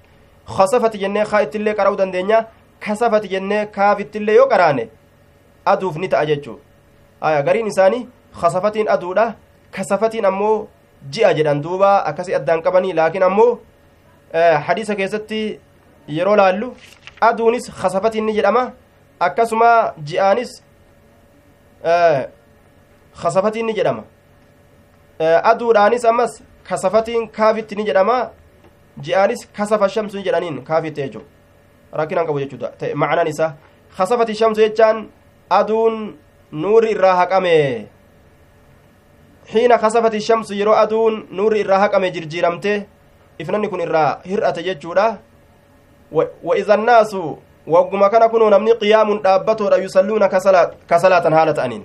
[0.45, 2.47] خصفت جنة خائت اللي قرأو دندنيا
[2.81, 4.45] كسفت جنة كافت اللي يو
[5.67, 6.57] قرانه أدوف نتا أججو
[7.23, 9.35] آية قرين إنساني خصفتين أدودا
[9.73, 10.67] كسفتين أمو
[11.09, 13.59] ji'a jedhan duuba akkasi addaan qabanii laakiin ammoo
[14.67, 15.59] hadiisa keessatti
[16.07, 16.75] yeroo laallu
[17.21, 18.71] aduunis kasafatiin ni jedhama
[19.19, 20.51] akkasuma ji'aanis
[23.21, 24.03] kasafatiin ni jedhama
[25.51, 28.29] aduudhaanis ammas kasafatiin kaafitti ni jedhama
[29.01, 31.27] ji'aanis kasafa shamsu ni jedhaniin kaafitti jechuudha
[32.01, 33.53] rakkinaan qabu jechuudha ta'e ma'anaan isaa
[33.97, 35.07] kasafati shamsu jechaan
[35.59, 35.95] aduun
[36.51, 37.55] nuuri irraa haqame
[39.51, 42.73] xiina kasafati shamsu yeroo aduun nuurri irraa haqame jirjiiramte
[43.39, 45.07] ifnanni kun irraa hir'ate jechuudha
[46.43, 47.15] وإذا الناس
[47.67, 50.27] wagguma kana kunoo namni qiyaamun dhaabbatoodha yusalluuna
[50.87, 51.83] ka salaatan haala ta'aniin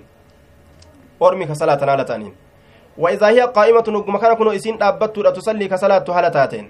[1.19, 2.33] ormi ka salaatan haala ta'aniin
[2.97, 6.67] وإذا هي قائمة wagguma kana kunoo isiin dhaabbattuudha tusallii ka salaattu haala taateen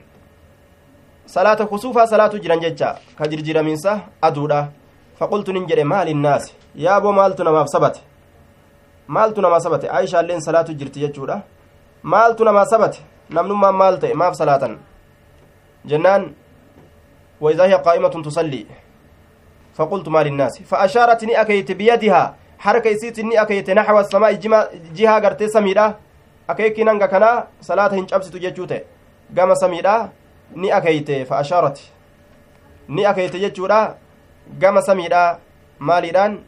[1.26, 4.68] salaata kusuufaa salaatu jiran jecha ka jirjiraminsa aduudha
[5.20, 8.02] faqultu nin jedhe maali innaasi yaaboo maaltu namaaf sabate?
[9.08, 9.90] Maaltu namaa sabate?
[9.90, 11.42] Aayishaalleen salaatu jirti jechuudha.
[12.04, 13.00] Maaltu namaa sabate?
[13.30, 14.14] Namnummaan maal ta'e?
[14.14, 14.78] Maaf salaatan?
[15.86, 16.34] Jennaan
[17.42, 18.66] وإذا هي قائمة تصلي
[19.74, 24.34] فقلت ما للناس فأشارت ني أكيت بيدها حركة يسيت ني أكيت نحو السماء
[24.96, 25.98] جهة غرتي سميرة
[26.50, 28.82] أكيك نانغا كنا صلاة هنجبس تججوته
[29.38, 30.10] قام سميرة
[30.56, 31.78] ني أكيت فأشارت
[32.90, 33.98] ني أكيت ججورة
[34.62, 35.40] قام سميرة
[35.80, 36.42] ماليدان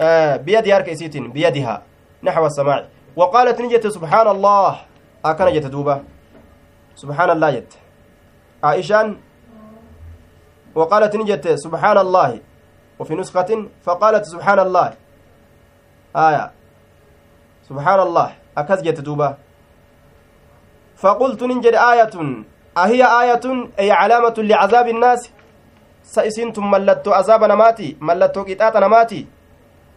[0.00, 1.82] آه بيد حركة يسيت بيدها
[2.22, 2.88] نحو السماء.
[3.16, 4.78] وقالت نجت سبحان الله
[5.24, 6.02] أكن جت دوبة.
[6.94, 7.72] سبحان الله جت.
[8.64, 9.16] عائشان
[10.74, 12.40] وقالت نجت سبحان الله
[12.98, 14.94] وفي نسخة فقالت سبحان الله
[16.16, 16.50] آية.
[17.68, 18.28] سبحان الله
[18.58, 19.34] أكز جت دوبة.
[20.96, 22.14] فقلت ننجد آية.
[22.78, 23.46] أهي آية؟
[23.78, 25.30] أي علامة لعذاب الناس؟
[26.02, 29.26] سئسنتم ملتو عذاب نماتي ملتو قطاط نماتي.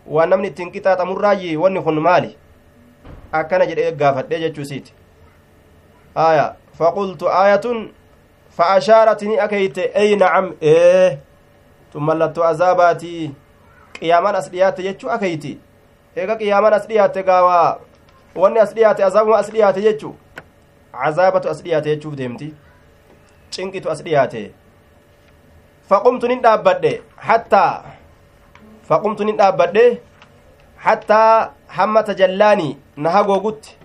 [0.07, 2.35] ونمني تنقطاط مراجي ونخن مالي
[3.33, 4.89] أكن جد إيقافت ديجة سيت
[6.17, 7.91] آية فقلت آية
[8.57, 11.19] فأشارت ني أكيت أي نعم إيه
[11.93, 13.31] ثم لتو عذاباتي
[14.01, 15.57] قيامان أسليات يجو أكيتي
[16.17, 17.75] إيقا قيامان أسليات قاوا
[18.35, 20.15] wanni as dhiyaate azaabuma as dhiyaate jechu
[20.91, 22.53] cazaabatu as dhiyaate jechuuf deemti.
[23.49, 24.51] Cinqitu as dhiyaate.
[25.89, 27.83] Faqumtu nin dhaabbadhe hattaa
[28.91, 29.85] faqumtu nin dhaabbadhe
[30.85, 33.77] hattaa hamma tajallaanii na hagoogutti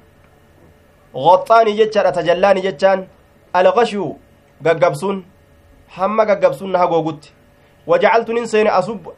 [1.25, 3.05] qoxxaanii jechaadha tajallaanii jechaan
[3.59, 4.09] alqashuu
[4.69, 5.25] gaggabsuun
[5.99, 7.33] hamma gaggabsuun na hagoogutti
[7.87, 8.71] wajacaltu nin seene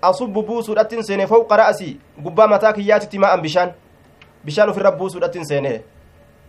[0.02, 1.94] asubbu buusuudhattin seene fowqa ra'asii
[2.24, 3.72] gubbaa mataa kiyyaatitti maa'an bishaan
[4.44, 5.72] bishaan ofirra buusuudhattin seene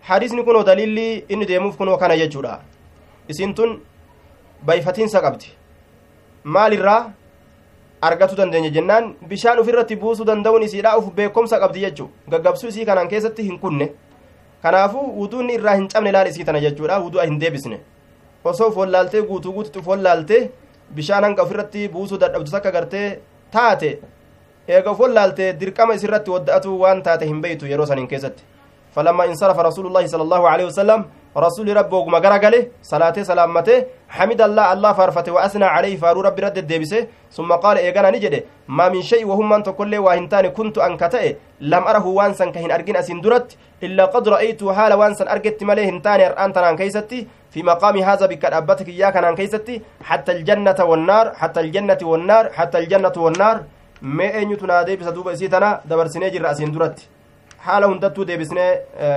[0.10, 2.60] hadiisni kunoo daliilli inni deemuuf kunoo kana jechuudha
[3.30, 3.80] isin tun
[4.66, 5.56] bayfatiinsa qabdi
[6.44, 7.02] maalirraa
[8.02, 13.08] argatu dandeenya jennaan bishaan ofirratti buusuu danda'uun isiidha uf beekomsa qabdi jechuu gaggabsuu isii kanaan
[13.14, 13.88] keessatti hin kunne
[14.64, 17.80] kanaafuu wuduunni irraa hin cabne laal isii tana jechuudha wudu'a hin deebisne
[18.52, 20.42] osoo follaaltee guutuu guututti follaaltee
[20.96, 23.08] bishaan hanga ofirratti buusuu dadhabdu takka gartee
[23.52, 23.90] taate
[24.68, 28.44] eega follaaltee dirqama isirratti wadda'atu waan taate hin beeytu yeroo sanin keessatti
[28.96, 31.00] فلما انصرف رسول الله صلى الله عليه وسلم
[31.38, 36.58] رسول ربه وما غرغله صلاته سلامته حمد الله الله فارفته وأثنى عليه فارو رب رد
[36.58, 41.84] الدبسه ثم قال ايغانا نجده ما من شيء وهم من تقول وهنتان كنت انكته لم
[41.92, 46.58] أره وانسن كهن ارجن اسين درت إلا قد رأيت حال وانسن ارجت مله هنتان انت
[46.58, 52.02] نان كيستي في مقام هذا بك أبتك اياك نان كيستي حتى الجنة والنار حتى الجنة
[52.02, 53.58] والنار حتى الجنة والنار.
[54.02, 57.00] ما اين تنادي بسدوب إسيتنا؟ دبرسنه جر اسين درت
[57.66, 58.70] haala hundattuu deebisnee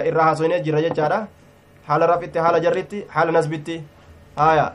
[0.09, 1.27] irraa haasoynee jirra
[1.89, 3.77] haala rafitti haala jarritti haala nasbitti
[4.37, 4.67] haya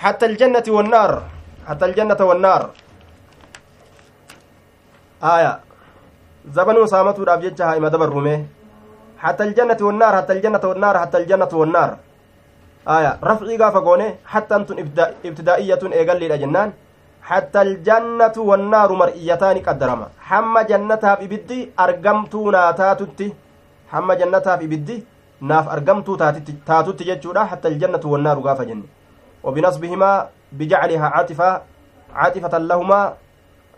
[0.00, 1.10] حتى الجنة والنار
[1.68, 2.62] حتى الجنة والنار
[5.34, 5.52] آية
[6.56, 8.36] زبن وسامته راب جتها إما دبر رومي
[9.20, 11.90] حتى الجنة والنار حتى الجنة والنار حتى الجنة والنار
[12.86, 14.78] aya rafcii gaafa goone hattaan tun
[15.28, 16.72] ibtidaa'iyatun eegalliidha jennaan
[17.20, 23.28] hatta aljannatu wannaaru mar'iyyataani qaddarama hamma jannataaf ibiddi argamtuu naa taatutti
[23.92, 24.96] hamma jannataaf ibiddi
[25.40, 27.44] naaf argamtuu taatutti jechuudha.
[27.44, 28.88] Hatta aljannatu wannaaru gaafa jenne.
[29.44, 31.62] وبنصبهما بجعلها عاطفة
[32.14, 33.14] عاطفة لهما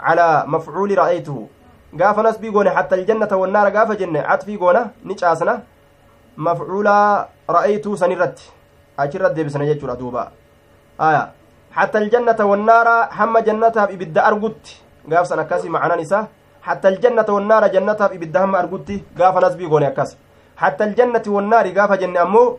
[0.00, 1.48] على مفعول رأيته
[2.00, 5.54] قاف نسبي قونه حتى الجنة والنار قاف جنة عطفي قونه نجاسنا
[6.36, 6.88] مفعول
[7.50, 8.38] رأيته سنرت
[8.98, 10.24] أجرت دي بسنة يجور أدوبا
[11.00, 11.22] آية
[11.72, 14.64] حتى الجنة والنار هم جنتها بإبدا أرقت
[15.10, 16.26] قاف سنة كاسي معنا نساء
[16.62, 20.16] حتى الجنة والنار جنتها بإبدا هم أرقت قاف نسبي قونه كاسي
[20.56, 22.58] حتى الجنة والنار قاف جنة أمو.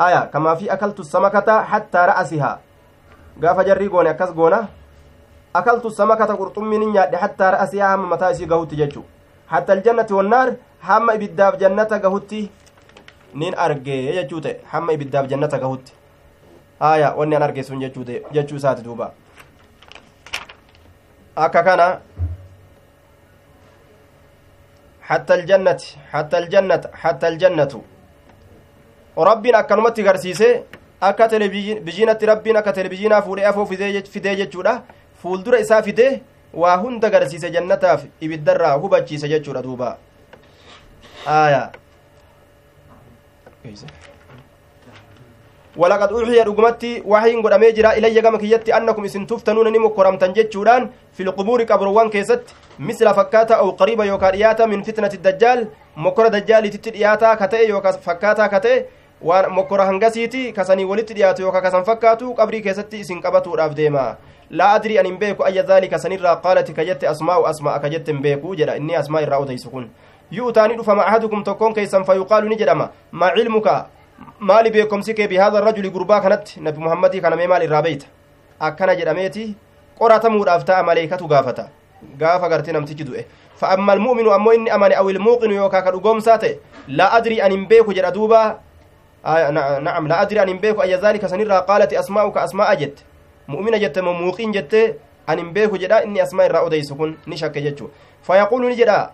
[0.00, 2.60] آية كما في أكلت السمكة حتى رأسها.
[3.42, 4.68] قاف جري قونة أكاس قونة.
[5.56, 9.02] أكلت السمكة قرطمي نيادي حتى رأسها هم متاسي قهوتي ججو
[9.48, 10.48] حتى الجنة والنار
[10.84, 12.50] هم إبدا جنة قهوتي.
[13.34, 15.92] nin arge jechuu ta'e hamma ibiddaaf jannata gahutti
[16.80, 19.12] haya wanni an arge sun jechuu isaati duuba
[21.36, 22.00] akka kana
[25.10, 25.82] حتى الجنة
[26.12, 27.72] حتى الجنة حتى الجنة
[29.18, 30.62] ربنا akkanumatti garsiise
[31.00, 34.82] akka televizhiinatti rabbiin akka televizhiinaa fuudhee afoo fidee jechuudha
[35.22, 36.22] fuuldura isaa fidee
[36.54, 39.96] waa hunda garsiise jannataaf ibiddarraa hubachiise jechuudha duuba
[41.26, 41.68] aayaa
[45.76, 50.90] ولقد أوحي رقمتي وحي قدامي جرا إلي كما كيتي أنكم إسن تفتنون نمو كرمتن جتشوران
[51.12, 52.42] في القبور قبروان كيست
[52.78, 58.46] مثل فكاتا أو قريبا يوكا رياتا من فتنة الدجال مكر دجال تترياتا كتئ يوكا فكاتا
[58.46, 58.84] كتئ
[61.84, 64.16] fakkaatu qabrii keessatti isin qabatuudhaaf deema
[64.50, 68.12] laa adrii an hin beeku ayya dhaalika sanirraa qaalati ka jette asmaa'u asma'a ka jette
[68.12, 69.90] hin beeku jedha inni asmaa irraa odeysu kun
[70.38, 73.74] yu'taani dhufama ahadukum tokkoon keessan fayuqaalu ni jedhama maa cilmuka
[74.38, 78.06] maali beekomsi kee bihaada rajuli gurbaa kanatti nabi muhammadii kana mee maal irraa beeyta
[78.60, 79.54] akkana jedhameeti
[79.98, 81.68] qoratamuudhaaf ta'a maleekatu gaafata
[82.18, 83.24] gaafa gartee namtichi du'e
[83.60, 86.56] فأما المؤمن أمو إني أماني أو الموقن يوكا كدوغوم ساتي
[86.88, 88.56] لا أدري أن بيكو جرى دوبا
[89.26, 89.50] آه
[89.84, 93.04] نعم لا أدري أن بيكو أي ذلك سنرى قالت أسماؤك أسماء جت
[93.48, 94.96] مؤمنة جت موقن جت
[95.30, 97.86] أن بيكو جرى إني أسماء الرأو ديسكن نشك جتشو
[98.24, 99.10] فيقول نجرى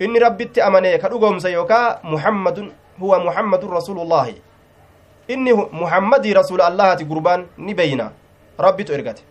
[0.00, 4.34] inni rabbitti amane ka dhugoomse yookaa muhammadun huwa muhammadun rasuulullaahi
[5.34, 5.52] inni
[5.82, 8.10] muhammadii rasuula allahati gurbaan ni beeyna
[8.66, 9.22] rabbitu ergate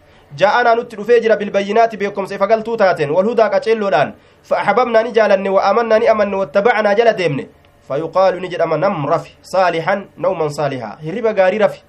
[0.41, 4.13] jaa'anaa nutti dhufee jira bilbayyinaati beekomsa ifa galtuu taateen walhudaa qaceelloodhaan
[4.49, 7.45] فأحببنا نجالن وآمنا نأمن واتبعنا جل ديمن
[7.87, 11.81] فيقال نجد أما نم رفي صالحا نوما صالحا هربا غاري رفي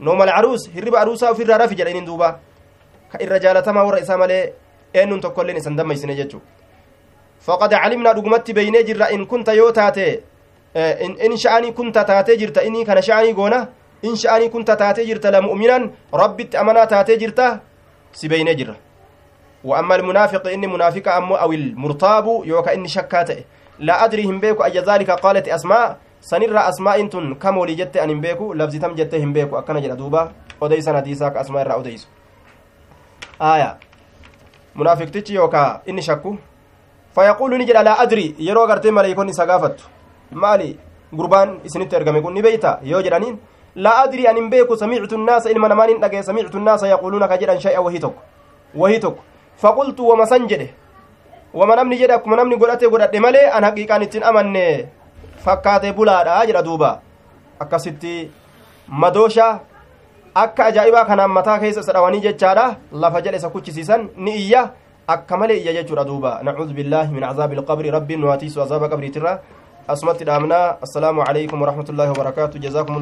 [0.00, 2.28] نوم العروس هربا عروسا وفي رفي جلين دوبا
[3.12, 4.52] كإر تما ورئيس مالي
[4.96, 6.40] أنن تقولين سندم يسنججو
[7.46, 10.22] faqad calimnaa dhugumatti beeynee jirra in kunta yoo taate
[10.74, 13.66] in sha'anii kunta taatee jirta inii kana sha'anii goona
[14.02, 17.60] in sha'anii kunta taatee jirta lamu'minan rabbitti amanaa taatee jirta
[18.12, 18.76] si beeynee jirra
[19.64, 23.30] وأما المنافق إني منافق أمو أو المرتاب يوكا إني شكات
[23.78, 28.20] لا أدري هم بيكو أي ذلك قالت أسماء سنرى أسماء إنتن كم ولي جت أن
[28.20, 30.32] بيكو لفظ تم جت هم بيكو أكنا جل دوبا
[30.62, 32.08] أديس نديساك أسماء الرا أديس
[33.42, 33.78] آية
[34.74, 36.36] منافق تيجي يوكا إني شكو
[37.14, 39.84] jedha laa adrii yeroo gartee maleeykonni isa gaafattu
[40.34, 40.76] maali
[41.12, 43.38] gurbaan isinitti ergame kun ni beeyta yoo jedhaniin
[43.76, 47.38] laa adrii an hin beeku samictu nnaasa ilma namaan hin dhagee samictu nnaasa yaquuluuna ka
[47.42, 48.22] jedhan shay'a wahii tokko
[48.84, 49.22] wahii tokko
[49.62, 50.68] faqultu wama san jedhe
[51.54, 54.64] wama namni jedhe akkuma namni godhate godhadhe malee an haqiiqaan ittiin amanne
[55.44, 56.90] fakkaate bulaadha jedha duuba
[57.60, 58.30] akkasitti
[58.88, 59.48] madoosha
[60.34, 64.70] akka ajaa'ibaa kanaan mataa keessa isa dhawanii jechaadha lafa jedhe isa kuchisiisan ni iyya
[65.06, 69.40] akka malee iyya jechuudha duuba nacuudu billaahi min cazaabi ilqabri rabbiin nu azaaba qabriitirra
[69.88, 72.96] asumatti dhaamnaa assalaamu calaykum waraxmatullaahi wabarakaatu jazaakum